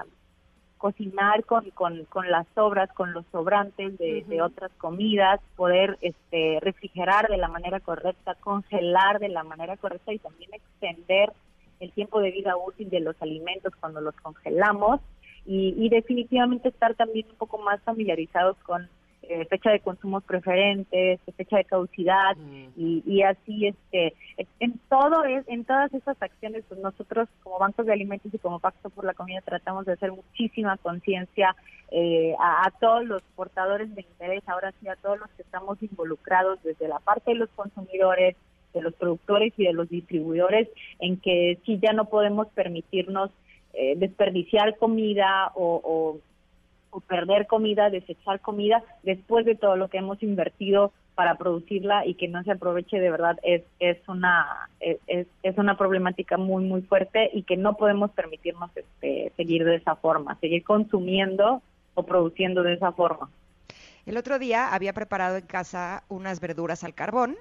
[0.00, 0.04] a
[0.76, 6.58] cocinar con, con, con las sobras, con los sobrantes de, de otras comidas, poder este,
[6.60, 11.32] refrigerar de la manera correcta, congelar de la manera correcta y también extender
[11.80, 15.00] el tiempo de vida útil de los alimentos cuando los congelamos
[15.46, 18.88] y, y definitivamente estar también un poco más familiarizados con
[19.28, 22.36] eh, fecha de consumos preferentes, fecha de caducidad
[22.76, 24.14] y, y así este
[24.60, 28.58] en todo es en todas estas acciones pues nosotros como bancos de alimentos y como
[28.58, 31.56] pacto por la comida tratamos de hacer muchísima conciencia
[31.90, 35.82] eh, a, a todos los portadores de interés ahora sí a todos los que estamos
[35.82, 38.36] involucrados desde la parte de los consumidores
[38.74, 40.68] de los productores y de los distribuidores
[40.98, 43.30] en que sí ya no podemos permitirnos
[43.76, 46.18] eh, desperdiciar comida o, o
[46.96, 52.14] o perder comida, desechar comida después de todo lo que hemos invertido para producirla y
[52.14, 54.98] que no se aproveche de verdad es es una es,
[55.42, 59.96] es- una problemática muy muy fuerte y que no podemos permitirnos este seguir de esa
[59.96, 61.62] forma, seguir consumiendo
[61.94, 63.28] o produciendo de esa forma.
[64.06, 67.34] El otro día había preparado en casa unas verduras al carbón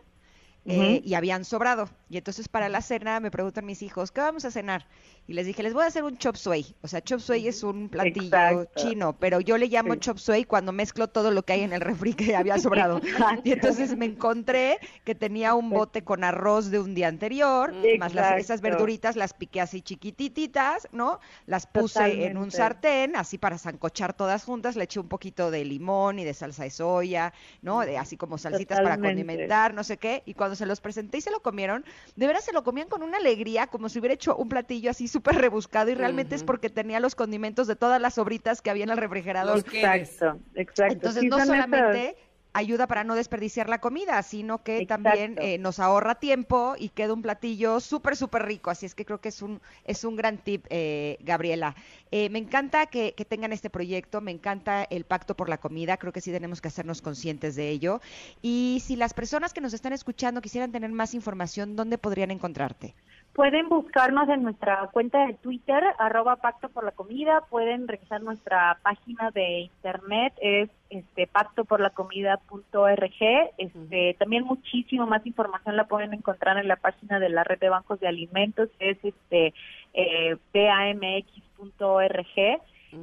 [0.66, 1.90] eh, y habían sobrado.
[2.10, 4.88] Y entonces para la cena me preguntan mis hijos, ¿qué vamos a cenar?
[5.28, 6.76] Y les dije, les voy a hacer un chop suey.
[6.82, 8.72] O sea, chop suey es un platillo Exacto.
[8.76, 10.00] chino, pero yo le llamo Sí.
[10.00, 13.02] chop suey cuando mezclo todo lo que hay en el refri que había sobrado.
[13.44, 18.14] Y entonces me encontré que tenía un bote con arroz de un día anterior, más
[18.14, 21.20] las, esas verduritas las piqué así chiquitititas, ¿no?
[21.46, 25.66] Las puse en un sartén, así para zancochar todas juntas, le eché un poquito de
[25.66, 27.82] limón y de salsa de soya, ¿no?
[27.82, 30.24] De, así como salsitas para condimentar, no sé qué.
[30.26, 31.86] Y cuando se los presenté y se lo comieron,
[32.16, 35.08] de veras se lo comían con una alegría, como si hubiera hecho un platillo así
[35.08, 38.84] súper rebuscado y realmente es porque tenía los condimentos de todas las sobritas que había
[38.84, 39.60] en el refrigerador.
[39.60, 40.94] Exacto, exacto.
[40.94, 42.16] Entonces Sí, no esas- solamente
[42.54, 45.04] ayuda para no desperdiciar la comida, sino que Exacto.
[45.04, 48.70] también eh, nos ahorra tiempo y queda un platillo súper, súper rico.
[48.70, 51.76] Así es que creo que es un, es un gran tip, eh, Gabriela.
[52.12, 55.98] Eh, me encanta que, que tengan este proyecto, me encanta el pacto por la comida,
[55.98, 58.02] creo que sí tenemos que hacernos conscientes de ello.
[58.42, 62.96] Y si las personas que nos están escuchando quisieran tener más información, ¿dónde podrían encontrarte?
[63.34, 67.42] Pueden buscarnos en nuestra cuenta de Twitter, arroba Pacto por la Comida.
[67.50, 73.52] Pueden revisar nuestra página de internet, es este pactoporlacomida.org.
[73.58, 77.70] Este, También muchísimo más información la pueden encontrar en la página de la Red de
[77.70, 79.56] Bancos de Alimentos, es este
[79.96, 80.38] eh,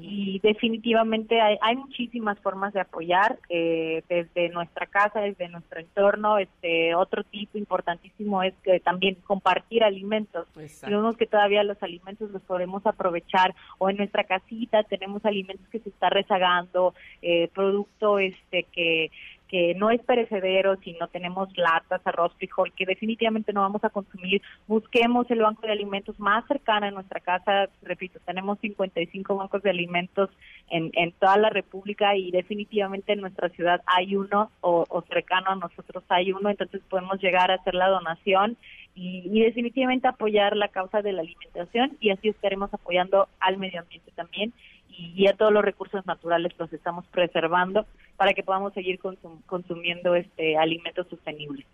[0.00, 6.38] Y definitivamente hay, hay muchísimas formas de apoyar eh, desde nuestra casa, desde nuestro entorno.
[6.38, 10.46] Este otro tip importantísimo es que también compartir alimentos.
[10.86, 15.80] Vemos que todavía los alimentos los podemos aprovechar o en nuestra casita tenemos alimentos que
[15.80, 19.10] se está rezagando, eh, producto este que
[19.50, 23.90] que no es perecedero, si no tenemos latas, arroz, frijol, que definitivamente no vamos a
[23.90, 27.68] consumir, busquemos el banco de alimentos más cercano a nuestra casa.
[27.82, 30.30] Repito, tenemos 55 bancos de alimentos
[30.68, 35.50] en, en toda la República y definitivamente en nuestra ciudad hay uno o, o cercano
[35.50, 38.56] a nosotros hay uno, entonces podemos llegar a hacer la donación
[38.94, 43.80] y, y definitivamente apoyar la causa de la alimentación y así estaremos apoyando al medio
[43.80, 44.52] ambiente también
[44.88, 47.86] y, y a todos los recursos naturales los estamos preservando
[48.20, 51.64] para que podamos seguir consum- consumiendo este alimentos sostenibles.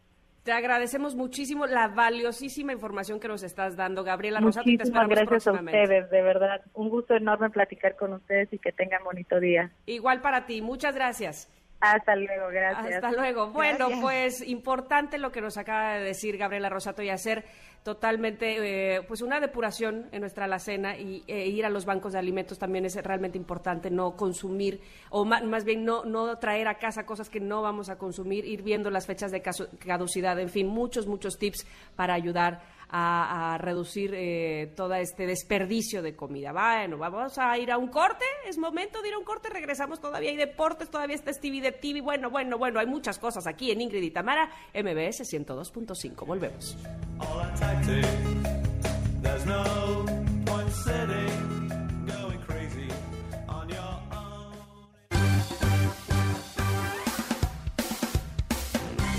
[0.44, 5.28] Te agradecemos muchísimo la valiosísima información que nos estás dando, Gabriela Rosato, te Muchísimas esperamos
[5.28, 6.61] gracias a ustedes, de verdad.
[6.74, 9.72] Un gusto enorme platicar con ustedes y que tengan bonito día.
[9.86, 11.51] Igual para ti, muchas gracias.
[11.81, 12.95] Hasta luego, gracias.
[13.05, 13.51] Hasta luego.
[13.51, 14.01] Bueno, Gracias.
[14.01, 17.45] pues importante lo que nos acaba de decir Gabriela Rosato y hacer
[17.83, 22.18] totalmente, eh, pues una depuración en nuestra alacena y e ir a los bancos de
[22.18, 26.79] alimentos también es realmente importante, no consumir o ma- más bien no, no traer a
[26.79, 30.49] casa cosas que no vamos a consumir, ir viendo las fechas de casu- caducidad, en
[30.49, 31.64] fin, muchos, muchos tips
[31.95, 36.53] para ayudar a, a reducir eh, todo este desperdicio de comida.
[36.53, 40.01] Bueno, vamos a ir a un corte, es momento de ir a un corte, regresamos,
[40.01, 43.70] todavía hay deportes, todavía está Stevie de TV, bueno, bueno, bueno, hay muchas cosas aquí
[43.70, 46.76] en Ingrid y Tamara, MBS 102.5, volvemos.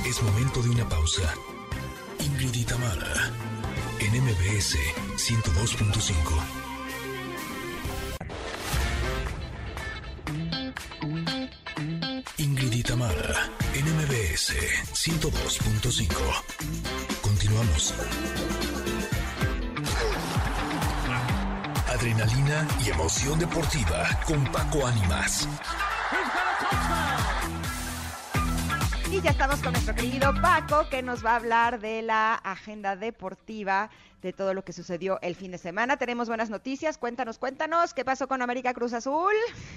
[0.05, 1.33] Es momento de una pausa.
[2.19, 3.31] Ingrid y Tamara,
[4.07, 4.77] en MBS
[5.17, 6.15] 102.5.
[12.37, 14.53] Ingrid y Tamara, en MBS
[14.93, 16.07] 102.5.
[17.21, 17.93] Continuamos.
[21.89, 25.49] Adrenalina y emoción deportiva con Paco Ánimas.
[29.17, 32.95] Y ya estamos con nuestro querido Paco, que nos va a hablar de la agenda
[32.95, 33.89] deportiva,
[34.21, 35.97] de todo lo que sucedió el fin de semana.
[35.97, 36.97] Tenemos buenas noticias.
[36.97, 39.33] Cuéntanos, cuéntanos, ¿qué pasó con América Cruz Azul?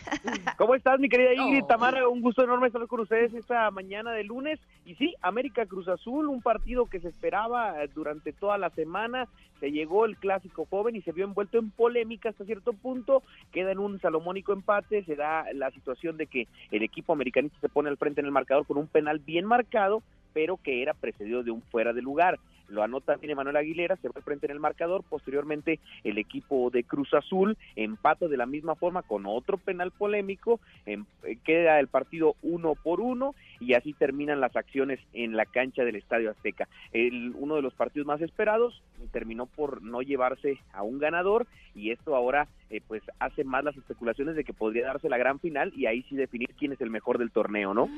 [0.59, 1.67] ¿Cómo estás, mi querida Ingrid Oh.
[1.67, 2.09] Tamara?
[2.09, 4.59] Un gusto enorme estar con ustedes esta mañana de lunes.
[4.87, 9.29] Y sí, América Cruz Azul, un partido que se esperaba eh, durante toda la semana.
[9.61, 13.23] Se llegó el clásico joven y se vio envuelto en polémica hasta cierto punto.
[13.53, 15.05] Queda en un salomónico empate.
[15.05, 18.33] Se da la situación de que el equipo americanista se pone al frente en el
[18.33, 22.39] marcador con un penal bien marcado, pero que era precedido de un fuera de lugar.
[22.71, 25.03] Lo anota bien Manuel Aguilera, se va al frente en el marcador.
[25.09, 30.61] Posteriormente, el equipo de Cruz Azul empata de la misma forma con otro penal polémico.
[30.87, 35.45] em- eh, queda el partido uno por uno y así terminan las acciones en la
[35.47, 36.69] cancha del Estadio Azteca.
[36.93, 41.91] El, uno de los partidos más esperados terminó por no llevarse a un ganador y
[41.91, 45.73] esto ahora eh, pues hace más las especulaciones de que podría darse la gran final
[45.75, 47.89] y ahí sí definir quién es el mejor del torneo, ¿no?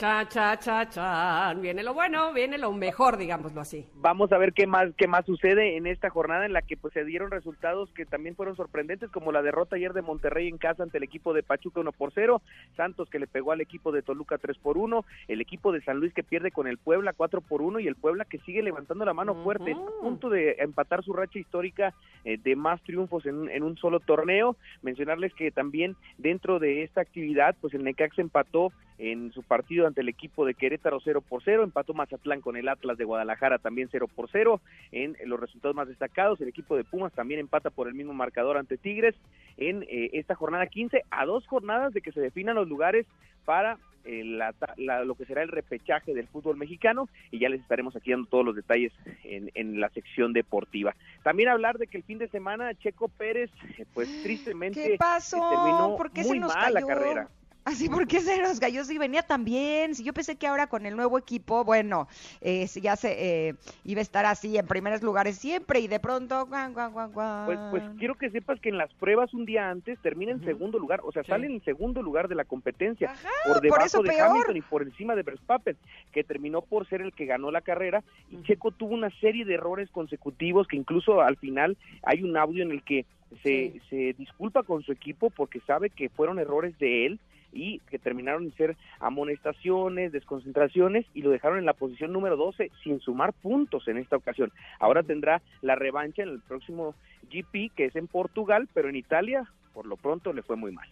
[0.00, 1.52] Cha, cha, cha, cha.
[1.60, 3.86] Viene lo bueno, viene lo mejor, digámoslo así.
[3.96, 6.94] Vamos a ver qué más qué más sucede en esta jornada en la que pues
[6.94, 10.82] se dieron resultados que también fueron sorprendentes como la derrota ayer de Monterrey en casa
[10.84, 12.40] ante el equipo de Pachuca 1 por 0,
[12.78, 15.98] Santos que le pegó al equipo de Toluca 3 por 1, el equipo de San
[15.98, 19.04] Luis que pierde con el Puebla 4 por 1 y el Puebla que sigue levantando
[19.04, 21.92] la mano fuerte, a punto de empatar su racha histórica
[22.24, 24.56] eh, de más triunfos en, un- en un solo torneo.
[24.80, 28.72] Mencionarles que también dentro de esta actividad pues el Necaxa empató
[29.02, 32.68] en su partido ante el equipo de Querétaro 0 por 0, empató Mazatlán con el
[32.68, 34.60] Atlas de Guadalajara también 0 por 0,
[34.92, 38.58] en los resultados más destacados, el equipo de Pumas también empata por el mismo marcador
[38.58, 39.14] ante Tigres
[39.56, 43.06] en eh, esta jornada 15, a dos jornadas de que se definan los lugares
[43.46, 47.60] para eh, la la- lo que será el repechaje del fútbol mexicano y ya les
[47.60, 48.92] estaremos aquí dando todos los detalles
[49.24, 50.94] en, en la sección deportiva.
[51.22, 55.36] También hablar de que el fin de semana Checo Pérez, eh, pues tristemente ¿Qué pasó?
[55.36, 57.28] eh, terminó ¿Por qué muy se nos mal la carrera.
[57.64, 58.84] Así, ¿por qué se nos cayó?
[58.84, 59.94] Si venía tan bien.
[59.94, 62.08] Si yo pensé que ahora con el nuevo equipo, bueno,
[62.40, 63.54] eh, ya se eh,
[63.84, 67.44] iba a estar así en primeros lugares siempre y de pronto, guan, guan, guan, guan.
[67.46, 70.78] Pues, pues quiero que sepas que en las pruebas un día antes termina en segundo
[70.78, 71.28] lugar, o sea, Sí.
[71.28, 74.28] sale en segundo lugar de la competencia, Ajá, por por debajo eso de peor.
[74.30, 75.76] Hamilton y por encima de Verstappen,
[76.12, 79.54] que terminó por ser el que ganó la carrera, y Checo tuvo una serie de
[79.54, 83.04] errores consecutivos que incluso al final hay un audio en el que
[83.42, 83.80] se, Sí.
[83.90, 87.20] se disculpa con su equipo porque sabe que fueron errores de él
[87.52, 92.70] y que terminaron en ser amonestaciones, desconcentraciones y lo dejaron en la posición número 12
[92.82, 94.52] sin sumar puntos en esta ocasión.
[94.78, 96.94] Ahora tendrá la revancha en el próximo
[97.30, 100.88] GP que es en Portugal, pero en Italia por lo pronto le fue muy mal.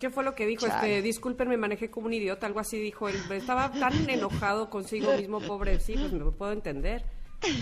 [0.00, 0.66] ¿Qué fue lo que dijo?
[0.66, 3.14] Este, disculpen, me manejé como un idiota, algo así dijo él.
[3.30, 7.04] Estaba tan enojado consigo mismo, pobre, sí, pues me puedo entender.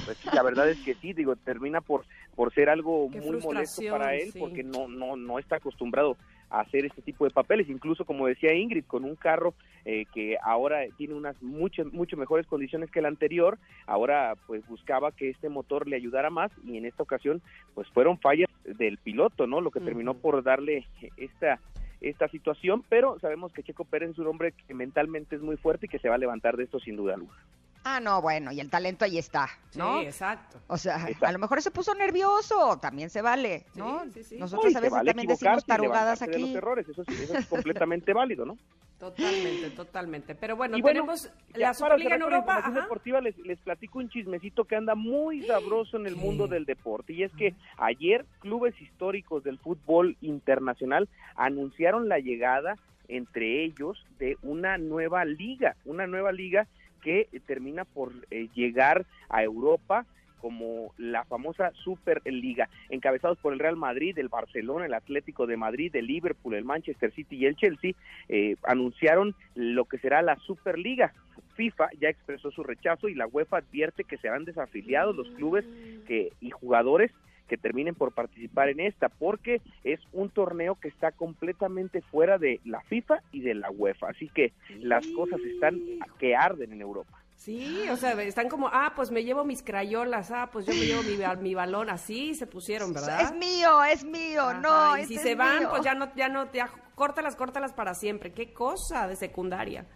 [0.06, 3.38] Pues sí, la verdad es que sí, digo, termina por por ser algo Qué muy
[3.38, 4.38] molesto para él sí.
[4.38, 6.16] porque no no no está acostumbrado
[6.50, 10.36] a hacer este tipo de papeles, incluso como decía Ingrid, con un carro eh, que
[10.42, 15.48] ahora tiene unas mucho mucho mejores condiciones que el anterior, ahora pues buscaba que este
[15.48, 17.40] motor le ayudara más y en esta ocasión
[17.74, 19.60] pues fueron fallas del piloto, ¿no?
[19.60, 20.86] Lo que terminó por darle
[21.16, 21.60] esta
[22.00, 25.86] esta situación, pero sabemos que Checo Pérez es un hombre que mentalmente es muy fuerte
[25.86, 27.38] y que se va a levantar de esto sin duda alguna.
[27.84, 30.00] Ah, no, bueno, y el talento ahí está, ¿no?
[30.00, 30.60] Sí, exacto.
[30.66, 31.26] O sea, Exacto.
[31.26, 34.04] a lo mejor se puso nervioso, también se vale, ¿no?
[34.04, 34.38] Sí, sí, sí.
[34.38, 36.40] Nosotros No, a veces vale también decimos tarugadas levantarse de aquí.
[36.40, 38.58] los errores, eso, es- eso es completamente válido, ¿no?
[38.98, 40.34] Totalmente, totalmente.
[40.34, 42.58] Pero bueno, Y bueno, tenemos la Superliga en la Europa.
[42.58, 42.70] Ajá.
[42.82, 46.20] deportiva les, les platico un chismecito que anda muy sabroso en el ¿Qué?
[46.20, 52.76] mundo del deporte y es que ayer clubes históricos del fútbol internacional anunciaron la llegada
[53.08, 56.68] entre ellos de una nueva liga, una nueva liga
[57.00, 60.06] que eh, termina por eh, llegar a Europa
[60.40, 65.94] como la famosa Superliga, encabezados por el Real Madrid, el Barcelona, el Atlético de Madrid,
[65.94, 67.92] el Liverpool, el Manchester City y el Chelsea,
[68.28, 71.12] eh, anunciaron lo que será la Superliga.
[71.56, 75.64] FIFA ya expresó su rechazo y la UEFA advierte que serán desafiliados los clubes
[76.06, 77.12] que, y jugadores
[77.50, 82.60] que terminen por participar en esta, porque es un torneo que está completamente fuera de
[82.64, 84.10] la FIFA y de la UEFA.
[84.10, 85.80] Así que las cosas están
[86.20, 87.18] que arden en Europa.
[87.34, 90.80] Sí, o sea, están como, ah, pues me llevo mis crayolas, ah, pues yo me
[90.86, 93.22] llevo mi, ba- mi balón, así se pusieron, ¿verdad?
[93.22, 95.70] Es mío, es mío, Ajá, no, y este si es se van, mío.
[95.70, 98.32] pues ya no, ya no, ya córtalas, córtalas para siempre.
[98.32, 99.86] Qué cosa de secundaria.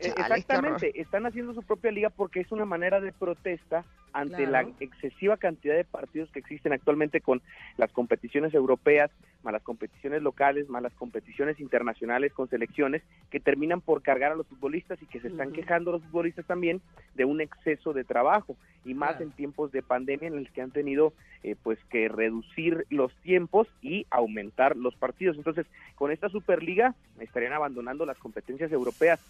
[0.00, 4.50] Chale, Exactamente, están haciendo su propia liga porque es una manera de protesta ante Claro.
[4.50, 7.40] la excesiva cantidad de partidos que existen actualmente con
[7.76, 9.10] las competiciones europeas,
[9.44, 14.34] más las competiciones locales, más las competiciones internacionales con selecciones que terminan por cargar a
[14.34, 16.80] los futbolistas y que se están quejando los futbolistas también
[17.14, 19.24] de un exceso de trabajo y más Claro.
[19.26, 21.12] en tiempos de pandemia en los que han tenido
[21.44, 25.36] eh, pues que reducir los tiempos y aumentar los partidos.
[25.36, 29.20] Entonces, con esta Superliga estarían abandonando las competencias europeas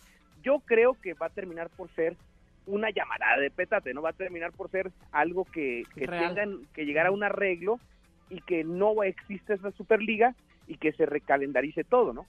[0.42, 2.16] yo creo que va a terminar por ser
[2.66, 7.06] una llamarada de pétate, no va a terminar por ser algo que, tengan que llegar
[7.06, 7.80] a un arreglo
[8.28, 10.34] y que no existe esa Superliga
[10.66, 12.26] y que se recalendarice todo, ¿no?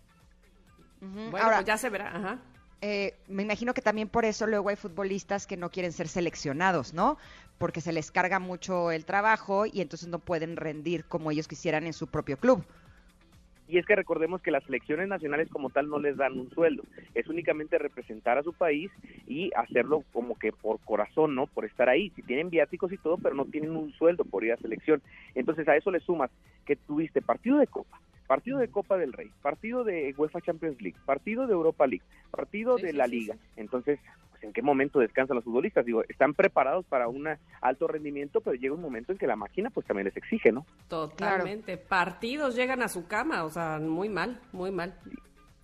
[1.00, 2.40] Bueno, Ahora, pues ya se verá, ajá.
[2.82, 6.94] eh, me imagino que también por eso luego hay futbolistas que no quieren ser seleccionados,
[6.94, 7.18] ¿no?
[7.58, 11.86] Porque se les carga mucho el trabajo y entonces no pueden rendir como ellos quisieran
[11.86, 12.64] en su propio club.
[13.68, 16.84] Y es que recordemos que las selecciones nacionales como tal no les dan un sueldo,
[17.16, 18.92] es únicamente representar a su país
[19.28, 21.48] y hacerlo como que por corazón, ¿no?
[21.48, 22.10] Por estar ahí.
[22.16, 25.02] Si tienen viáticos y todo, pero no tienen un sueldo por ir a selección.
[25.36, 26.32] Entonces a eso le sumas
[26.66, 30.98] que tuviste partido de Copa, partido de Copa del Rey, partido de UEFA Champions League,
[31.06, 33.36] partido de Europa League, partido Sí, de la sí, Liga.
[33.36, 33.40] sí.
[33.58, 34.00] Entonces,
[34.42, 35.86] pues, ¿en qué momento descansan los futbolistas?
[35.86, 37.28] Digo, están preparados para un
[37.62, 40.66] alto rendimiento, pero llega un momento en que la máquina pues también les exige, ¿no?
[40.88, 41.78] Totalmente.
[41.78, 44.96] Partidos llegan a su cama, o sea, muy mal, muy mal.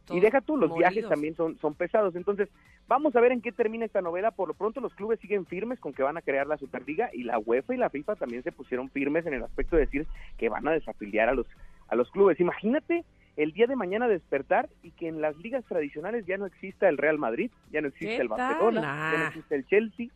[0.09, 2.15] Y deja tú, los viajes también son, son pesados.
[2.15, 2.49] Entonces,
[2.87, 4.31] Vamos a ver en qué termina esta novela.
[4.31, 7.23] Por lo pronto los clubes siguen firmes con que van a crear la Superliga y
[7.23, 10.07] la UEFA y la FIFA también se pusieron firmes en el aspecto de decir
[10.37, 11.45] que van a desafiliar a los
[11.89, 12.39] a los clubes.
[12.39, 13.03] Imagínate
[13.37, 16.97] el día de mañana despertar y que en las ligas tradicionales ya no exista el
[16.97, 18.27] Real Madrid, ya no existe ¿Qué el?
[18.27, 20.07] Barcelona, ya no existe el Chelsea.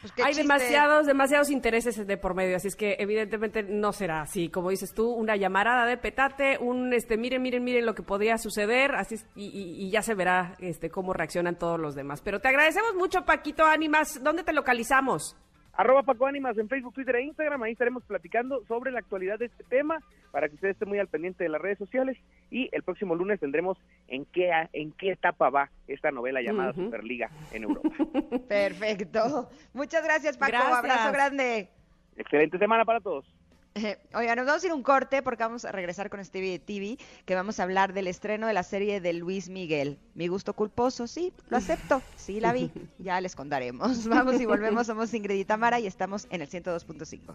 [0.00, 0.42] Pues Hay chiste.
[0.42, 4.92] demasiados, demasiados intereses de por medio, así es que evidentemente no será así, como dices
[4.92, 9.14] tú, una llamarada de petate, un este, miren, miren, miren lo que podría suceder, así
[9.14, 12.20] es, y, y- y ya se verá este cómo reaccionan todos los demás.
[12.20, 15.38] Pero te agradecemos mucho, Paquito Ánimas, ¿dónde te localizamos?
[15.76, 17.62] Arroba Paco Ánimas en Facebook, Twitter e Instagram.
[17.62, 19.98] Ahí estaremos platicando sobre la actualidad de este tema
[20.30, 22.16] para que usted esté muy al pendiente de las redes sociales.
[22.50, 23.78] Y el próximo lunes tendremos
[24.08, 26.72] en qué, en qué etapa va esta novela llamada.
[26.72, 27.88] Superliga en Europa.
[28.48, 29.50] Perfecto.
[29.72, 30.52] Muchas gracias, Paco.
[30.52, 30.78] Gracias.
[30.78, 31.70] Abrazo grande.
[32.16, 33.26] Excelente semana para todos.
[34.14, 36.96] Oiga, nos vamos a ir a un corte porque vamos a regresar con Stevie TV,
[37.24, 39.98] que vamos a hablar del estreno de la serie de Luis Miguel.
[40.14, 42.70] Mi gusto culposo, sí, lo acepto, sí la vi,
[43.00, 44.06] ya les contaremos.
[44.08, 47.34] Vamos y volvemos, somos Ingrid y Tamara y estamos en el 102.5.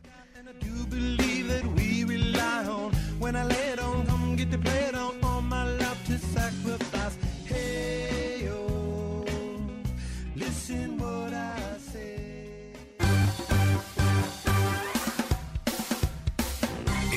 [0.60, 1.64] do believe that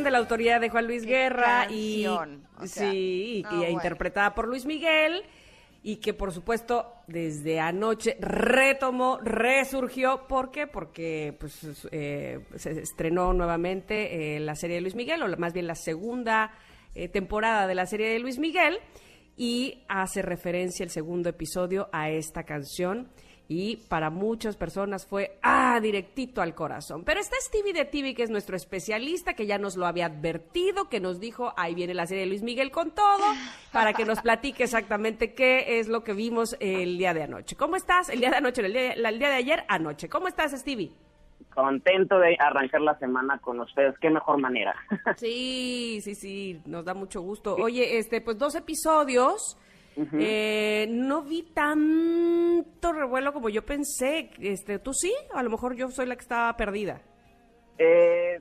[0.00, 3.56] Canción de la autoría de Juan Luis Guerra y canción, o sea, sí, no, y
[3.56, 3.72] bueno.
[3.72, 5.22] interpretada por Luis Miguel
[5.82, 10.66] y que por supuesto desde anoche retomó, resurgió, ¿por qué?
[10.66, 15.66] Porque pues eh, se estrenó nuevamente eh, la serie de Luis Miguel o más bien
[15.66, 16.52] la segunda
[16.94, 18.78] eh, temporada de la serie de Luis Miguel
[19.36, 23.08] y hace referencia el segundo episodio a esta canción
[23.52, 27.02] y para muchas personas fue, ah, directito al corazón.
[27.02, 30.88] Pero está Stevie de TV, que es nuestro especialista, que ya nos lo había advertido,
[30.88, 33.24] que nos dijo, ahí viene la serie de Luis Miguel con todo,
[33.72, 37.56] para que nos platique exactamente qué es lo que vimos el día de anoche.
[37.56, 38.08] ¿Cómo estás?
[38.08, 40.08] El día de anoche, el día, el día de ayer, anoche.
[40.08, 40.92] ¿Cómo estás, Stevie?
[41.52, 44.76] Contento de arrancar la semana con ustedes, qué mejor manera.
[45.16, 47.56] Sí, sí, sí, nos da mucho gusto.
[47.56, 49.58] Oye, este, pues dos episodios.
[50.18, 54.30] Eh, no vi tanto revuelo como yo pensé.
[54.40, 55.12] Este, ¿tú sí?
[55.34, 57.00] A lo mejor yo soy la que estaba perdida.
[57.78, 58.40] Eh,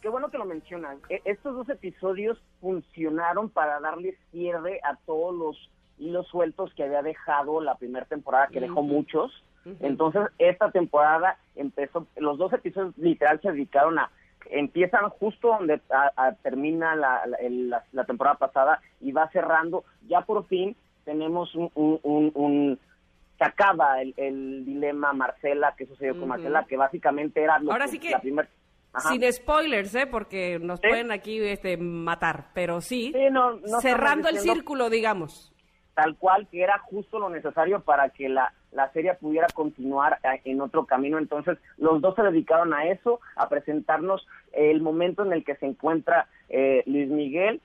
[0.00, 0.98] qué bueno que lo mencionan.
[1.08, 7.02] E- estos dos episodios funcionaron para darle cierre a todos los hilos sueltos que había
[7.02, 9.32] dejado la primera temporada, que dejó muchos.
[9.80, 14.10] Entonces, esta temporada empezó, los dos episodios literal se dedicaron a,
[14.50, 19.84] empiezan justo donde a- a- termina la, la- la temporada pasada y va cerrando.
[20.06, 22.78] Ya por fin tenemos un, un, un- un-
[23.38, 26.28] se acaba el, el dilema Marcela, que sucedió con.
[26.28, 28.48] Marcela, que básicamente era lo Ahora sí que- la primera...
[29.08, 30.06] Sin spoilers, ¿eh?
[30.06, 30.86] Porque nos Sí.
[30.88, 32.50] pueden aquí este, matar.
[32.54, 35.50] Pero sí, Sí, no- no cerrando el círculo, digamos.
[35.94, 40.40] tal cual que era justo lo necesario para que la, la serie pudiera continuar eh,
[40.44, 41.18] en otro camino.
[41.18, 45.66] Entonces, los dos se dedicaron a eso, a presentarnos el momento en el que se
[45.66, 47.60] encuentra eh, Luis Miguel,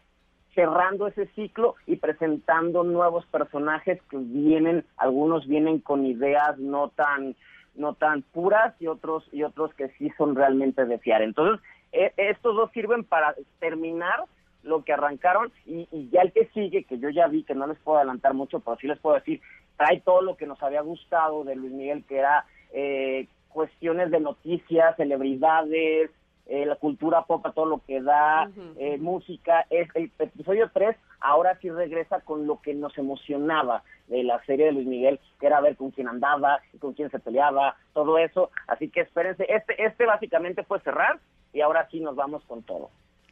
[0.56, 7.36] cerrando ese ciclo y presentando nuevos personajes que vienen, algunos vienen con ideas no tan
[7.76, 11.22] no tan puras y otros y otros que sí son realmente de fiar.
[11.22, 14.24] Entonces, eh, estos dos sirven para terminar
[14.64, 17.68] lo que arrancaron y, y ya el que sigue, que yo ya vi, que no
[17.68, 19.40] les puedo adelantar mucho, pero sí les puedo decir,
[19.78, 24.20] trae todo lo que nos había gustado de Luis Miguel, que era eh, cuestiones de
[24.20, 26.12] noticias, celebridades,
[26.50, 29.66] eh, la cultura pop a todo lo que da, eh, música.
[29.70, 34.66] Es, el episodio 3 ahora sí regresa con lo que nos emocionaba de la serie
[34.66, 38.50] de Luis Miguel, que era ver con quién andaba, con quién se peleaba, todo eso.
[38.68, 41.20] Así que espérense, este, este básicamente fue cerrar
[41.54, 42.90] y ahora sí nos vamos con todo.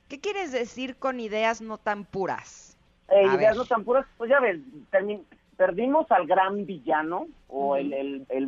[0.10, 2.77] ¿Qué quieres decir con ideas no tan puras?
[3.10, 3.57] Eh, ideas ver.
[3.57, 4.60] no tan puras, pues ya ves,
[5.56, 8.44] perdimos al gran villano o el, el, el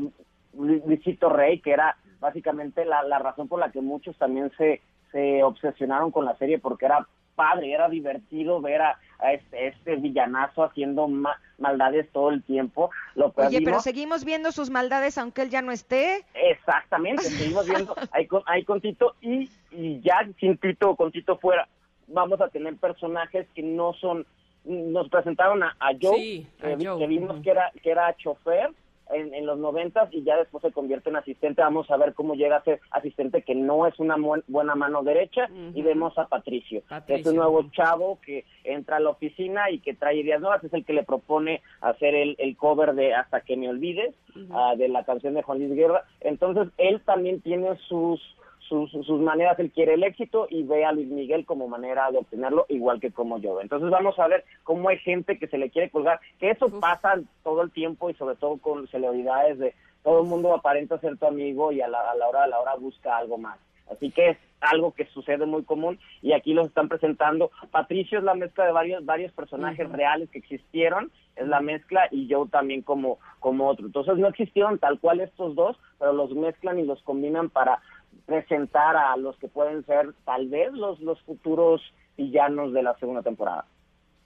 [0.53, 4.81] Lu- Luisito Rey, que era básicamente la, la razón por la que muchos también se,
[5.11, 9.95] se obsesionaron con la serie, porque era padre, era divertido ver a, a este, este
[9.95, 12.91] villanazo haciendo ma- maldades todo el tiempo.
[13.15, 16.25] Lo Oye, pero seguimos viendo sus maldades aunque él ya no esté.
[16.33, 21.11] Exactamente, seguimos viendo ahí con, ahí con Tito y, y ya sin Tito o con
[21.13, 21.67] Tito fuera,
[22.07, 24.25] vamos a tener personajes que no son,
[24.65, 27.89] nos presentaron a, a Joe, Sí, a que, vi- Joe, que vimos que era, que
[27.91, 28.71] era chofer
[29.11, 32.35] en, en los noventas y ya después se convierte en asistente, vamos a ver cómo
[32.35, 34.15] llega a ser asistente que no es una
[34.47, 38.99] buena mano derecha y vemos a Patricio, que es un nuevo chavo que entra a
[38.99, 42.55] la oficina y que trae ideas nuevas, es el que le propone hacer el, el
[42.57, 44.13] cover de Hasta que me olvides,
[44.51, 46.03] ah, de la canción de Juan Luis Guerra.
[46.21, 48.21] Entonces, él también tiene sus,
[48.69, 52.19] sus, sus maneras, él quiere el éxito y ve a Luis Miguel como manera de
[52.19, 53.59] obtenerlo, igual que como yo.
[53.59, 57.19] Entonces, vamos a ver cómo hay gente que se le quiere colgar, que eso pasa
[57.43, 59.73] todo el tiempo y sobre todo con celebridades de
[60.03, 62.59] todo el mundo aparenta ser tu amigo y a la, a la hora de la
[62.59, 63.59] hora busca algo más.
[63.91, 67.51] Así que es algo que sucede muy común y aquí los están presentando.
[67.71, 72.27] Patricio es la mezcla de varios varios personajes reales que existieron, es la mezcla y
[72.27, 73.85] yo también como como otro.
[73.85, 77.79] Entonces no existieron tal cual estos dos, pero los mezclan y los combinan para
[78.25, 81.81] presentar a los que pueden ser tal vez los los futuros
[82.17, 83.65] villanos de la segunda temporada.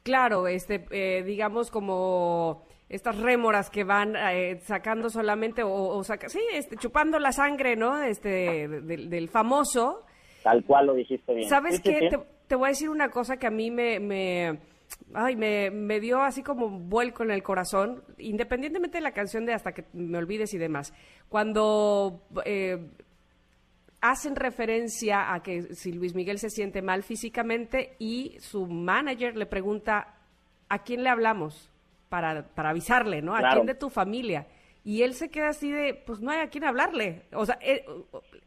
[0.04, 6.28] Claro, este, eh, digamos como estas rémoras que van eh, sacando solamente o, o saca-
[6.30, 8.02] sí, este, chupando la sangre, ¿no?
[8.04, 10.04] Este, del, del famoso.
[10.44, 11.48] Tal cual lo dijiste bien.
[11.48, 12.00] ¿Sabes Sí, sí, qué?
[12.02, 12.10] sí.
[12.10, 14.60] Te, te voy a decir una cosa que a mí me, me,
[15.14, 19.46] ay, me, me dio así como un vuelco en el corazón, independientemente de la canción
[19.46, 20.94] de Hasta que me olvides y demás.
[21.30, 22.90] Cuando eh,
[24.04, 29.46] hacen referencia a que si Luis Miguel se siente mal físicamente y su manager le
[29.46, 30.16] pregunta
[30.68, 31.72] a quién le hablamos
[32.10, 33.34] para, para avisarle, ¿no?
[33.34, 33.56] A Claro.
[33.56, 34.46] quién de tu familia.
[34.84, 37.24] Y él se queda así de, pues no hay a quién hablarle.
[37.34, 37.86] O sea, eh,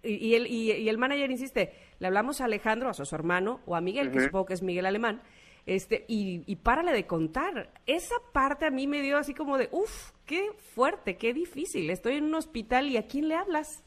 [0.03, 3.61] y, el, y, y el manager insiste, le hablamos a Alejandro, a su, su hermano,
[3.65, 5.23] o a Miguel, que supongo que es Miguel Alemán,
[5.65, 7.73] este, y, y párale de contar.
[7.87, 11.89] Esa parte a mí me dio así como de, uff, qué fuerte, qué difícil.
[11.89, 13.83] Estoy en un hospital y a quién le hablas.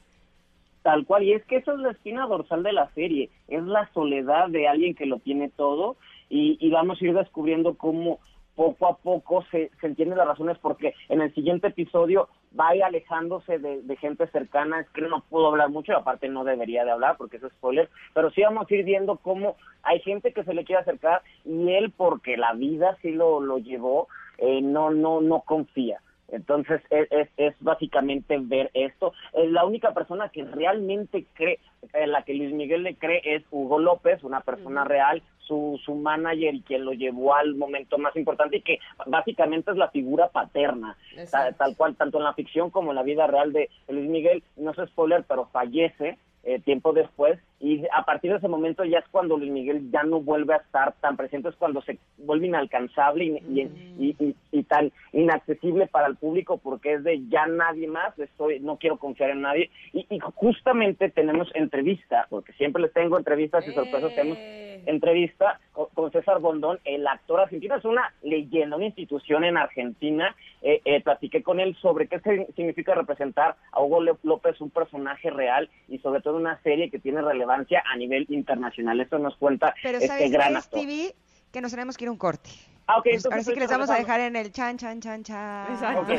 [0.81, 3.89] Tal cual, y es que esa es la espina dorsal de la serie, es la
[3.93, 5.97] soledad de alguien que lo tiene todo
[6.29, 8.19] y, y vamos a ir descubriendo cómo
[8.59, 12.27] poco a poco se, se entienden las razones porque en el siguiente episodio
[12.59, 16.91] va alejándose de, gente cercana, es que no puedo hablar mucho, aparte no debería de
[16.91, 20.53] hablar porque es spoiler, pero sí vamos a ir viendo cómo hay gente que se
[20.53, 25.21] le quiere acercar y él porque la vida sí lo, lo llevó, eh, no, no,
[25.21, 26.01] no confía.
[26.31, 29.13] Entonces es, es, es básicamente ver esto.
[29.33, 31.59] Eh, la única persona que realmente cree,
[31.93, 35.95] eh, la que Luis Miguel le cree es Hugo López, una persona real, su, su
[35.95, 40.29] manager y quien lo llevó al momento más importante y que básicamente es la figura
[40.29, 40.95] paterna,
[41.31, 44.43] tal, tal cual, tanto en la ficción como en la vida real de, Luis Miguel.
[44.57, 48.99] No es spoiler, pero fallece eh, tiempo después y a partir de ese momento ya
[48.99, 52.47] es cuando Luis Miguel ya no vuelve a estar tan presente, es cuando se vuelve
[52.47, 57.45] inalcanzable y, y- y- y- y tan inaccesible para el público porque es de ya
[57.47, 59.69] nadie más, estoy no quiero confiar en nadie.
[59.91, 64.37] Y, y justamente tenemos entrevista, porque siempre les tengo entrevistas y sorpresas, tenemos
[64.85, 70.35] entrevista con, César Bondón, el actor argentino, es una leyenda, una institución en Argentina.
[70.61, 72.19] Eh, eh, platiqué con él sobre qué
[72.55, 77.21] significa representar a Hugo López, un personaje real y sobre todo una serie que tiene
[77.21, 78.99] relevancia a nivel internacional.
[78.99, 80.79] Esto nos cuenta Pero este ¿sabes gran actor.
[80.79, 81.13] Stevie?
[81.51, 82.49] Que nos tenemos que ir a un corte.
[82.89, 85.23] Ah, ok, Pues ahora sí que les vamos a dejar en el chan, chan, chan,
[85.23, 85.71] chan.
[85.71, 86.11] Exacto.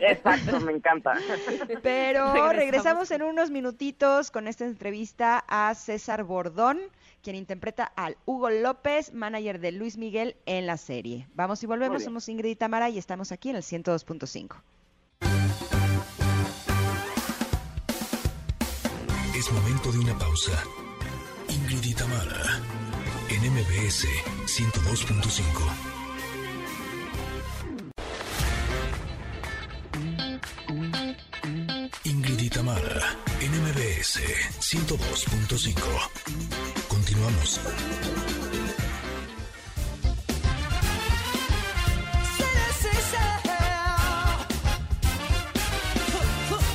[0.00, 1.12] Exacto, me encanta.
[1.84, 2.56] Pero Regresamos.
[2.56, 6.80] regresamos en unos minutitos con esta entrevista a César Bordón,
[7.26, 11.26] quien interpreta al Hugo López, manager de Luis Miguel en la serie.
[11.34, 14.62] Vamos y volvemos, somos Ingrid y Tamara y estamos aquí en el 102.5.
[19.34, 20.52] Es momento de una pausa.
[21.48, 22.60] Ingrid y Tamara,
[23.28, 24.06] en MBS
[24.46, 25.50] 102.5.
[32.04, 34.20] Ingrid y Tamara, en MBS
[34.60, 36.85] 102.5.
[37.06, 37.60] Continuamos.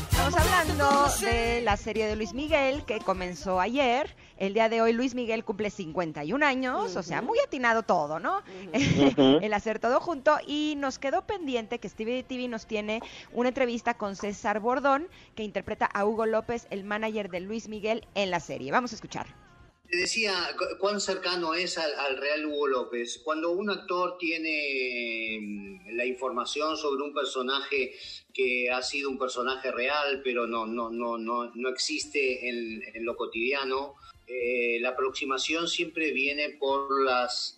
[0.10, 4.16] Estamos hablando de la serie de Luis Miguel que comenzó ayer.
[4.38, 8.42] El día de hoy Luis Miguel cumple 51 años, o sea, muy atinado todo, ¿no?
[8.72, 10.38] El hacer todo junto.
[10.48, 13.02] Y nos quedó pendiente que Stevie TV nos tiene
[13.34, 18.08] una entrevista con César Bordón, que interpreta a Hugo López, el manager de Luis Miguel
[18.16, 18.72] en la serie.
[18.72, 19.51] Vamos a escuchar.
[19.92, 23.20] Te decía cu- cuán cercano es al, al real Hugo López.
[23.26, 27.94] Cuando un actor tiene mm, la información sobre un personaje
[28.34, 33.04] que ha sido un personaje real, pero no, no, no, no, no existe en, en
[33.06, 33.96] lo cotidiano,
[34.28, 37.58] eh, la aproximación siempre viene por las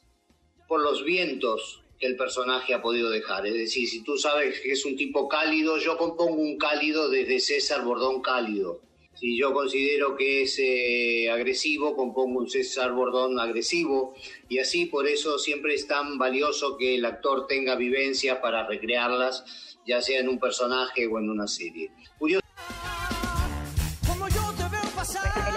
[0.68, 3.46] por los vientos que el personaje ha podido dejar.
[3.46, 7.40] Es decir, si tú sabes que es un tipo cálido, yo compongo un cálido desde
[7.40, 8.82] César Bordón cálido.
[9.16, 14.16] Si yo considero que es eh, agresivo, compongo un César Bordón agresivo.
[14.50, 19.78] Y así, por eso siempre es tan valioso que el actor tenga vivencias para recrearlas,
[19.86, 21.92] ya sea en un personaje o en una serie.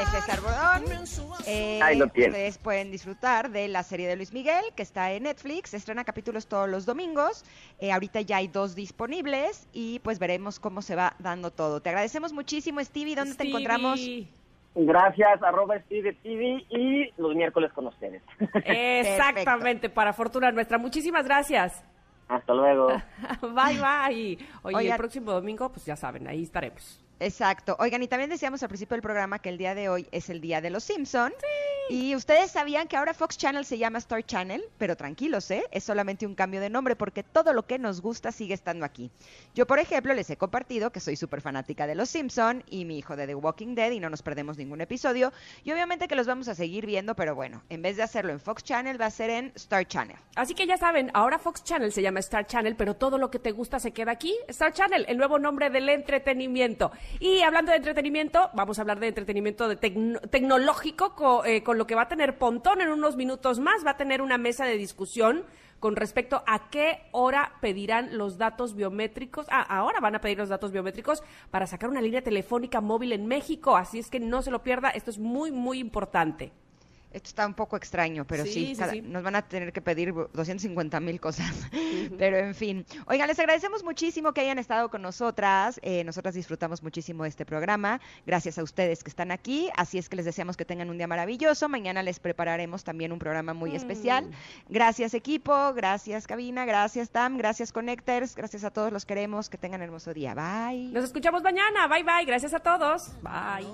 [0.06, 1.36] Es César Bordón.
[1.46, 2.06] Eh, Ahí lo.
[2.06, 5.70] Ustedes pueden disfrutar de la serie de Luis Miguel, que está en Netflix.
[5.70, 7.44] Se estrena capítulos todos los domingos.
[7.78, 11.80] Eh, ahorita ya hay dos disponibles y pues veremos cómo se va dando todo.
[11.80, 13.16] Te agradecemos muchísimo, Stevie.
[13.16, 13.98] ¿Dónde te encontramos?
[14.00, 14.28] Stevie.
[14.78, 18.22] Gracias, arroba Steve TV y los miércoles con ustedes.
[18.64, 20.76] Exactamente, para fortuna nuestra.
[20.76, 21.82] Muchísimas gracias.
[22.28, 22.88] Hasta luego.
[23.40, 24.38] Bye, bye.
[24.62, 24.92] Oye, Oigan.
[24.92, 27.05] el próximo domingo, pues ya saben, ahí estaremos.
[27.18, 27.76] Exacto.
[27.78, 30.40] Oigan, y también decíamos al principio del programa que el día de hoy es el
[30.40, 31.32] día de los Simpson.
[31.88, 35.62] Y ustedes sabían que ahora Fox Channel se llama Star Channel, pero tranquilos, ¿eh?
[35.70, 39.12] Es solamente un cambio de nombre porque todo lo que nos gusta sigue estando aquí.
[39.55, 42.98] Yo, por ejemplo, les he compartido que soy súper fanática de los Simpson y mi
[42.98, 45.32] hijo de The Walking Dead y no nos perdemos ningún episodio.
[45.62, 48.40] Y obviamente que los vamos a seguir viendo, pero bueno, en vez de hacerlo en
[48.40, 50.16] Fox Channel, va a ser en Star Channel.
[50.34, 53.38] Así que ya saben, ahora Fox Channel se llama Star Channel, pero todo lo que
[53.38, 54.36] te gusta se queda aquí.
[54.48, 56.90] Star Channel, el nuevo nombre del entretenimiento.
[57.20, 61.78] Y hablando de entretenimiento, vamos a hablar de entretenimiento de tecno- tecnológico co- eh, con
[61.78, 63.84] lo que va a tener Pontón en unos minutos más.
[63.86, 65.44] Va a tener una mesa de discusión
[65.80, 69.46] con respecto a qué hora pedirán los datos biométricos.
[69.50, 73.26] Ah, ahora van a pedir los datos biométricos para sacar una línea telefónica móvil en
[73.26, 73.76] México.
[73.76, 74.90] Así es que no se lo pierda.
[74.90, 76.52] Esto es muy, muy importante.
[77.16, 79.01] Esto está un poco extraño, pero Sí, sí, sí, cada- sí.
[79.01, 81.51] nos van a tener que pedir 250 mil cosas.
[82.18, 82.84] Pero en fin.
[83.06, 85.80] Oigan, les agradecemos muchísimo que hayan estado con nosotras.
[85.82, 88.01] Eh, nosotras disfrutamos muchísimo de este programa.
[88.26, 89.70] Gracias a ustedes que están aquí.
[89.76, 91.68] Así es que les deseamos que tengan un día maravilloso.
[91.68, 93.76] Mañana les prepararemos también un programa muy Mm.
[93.76, 94.30] especial.
[94.68, 95.72] Gracias, equipo.
[95.74, 96.64] Gracias, cabina.
[96.66, 97.38] Gracias, Tam.
[97.38, 98.36] Gracias, Connectors.
[98.36, 99.48] Gracias a todos los queremos.
[99.48, 100.34] Que tengan hermoso día.
[100.34, 100.90] Bye.
[100.93, 101.88] Nos escuchamos mañana.
[101.88, 102.24] Bye, bye.
[102.26, 103.10] Gracias a todos.
[103.22, 103.66] Bye.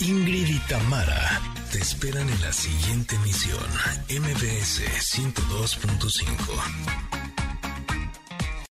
[0.00, 1.40] Ingrid y Tamara
[1.70, 3.62] te esperan en la siguiente emisión,
[4.08, 4.80] MBS
[5.14, 7.19] 102.5.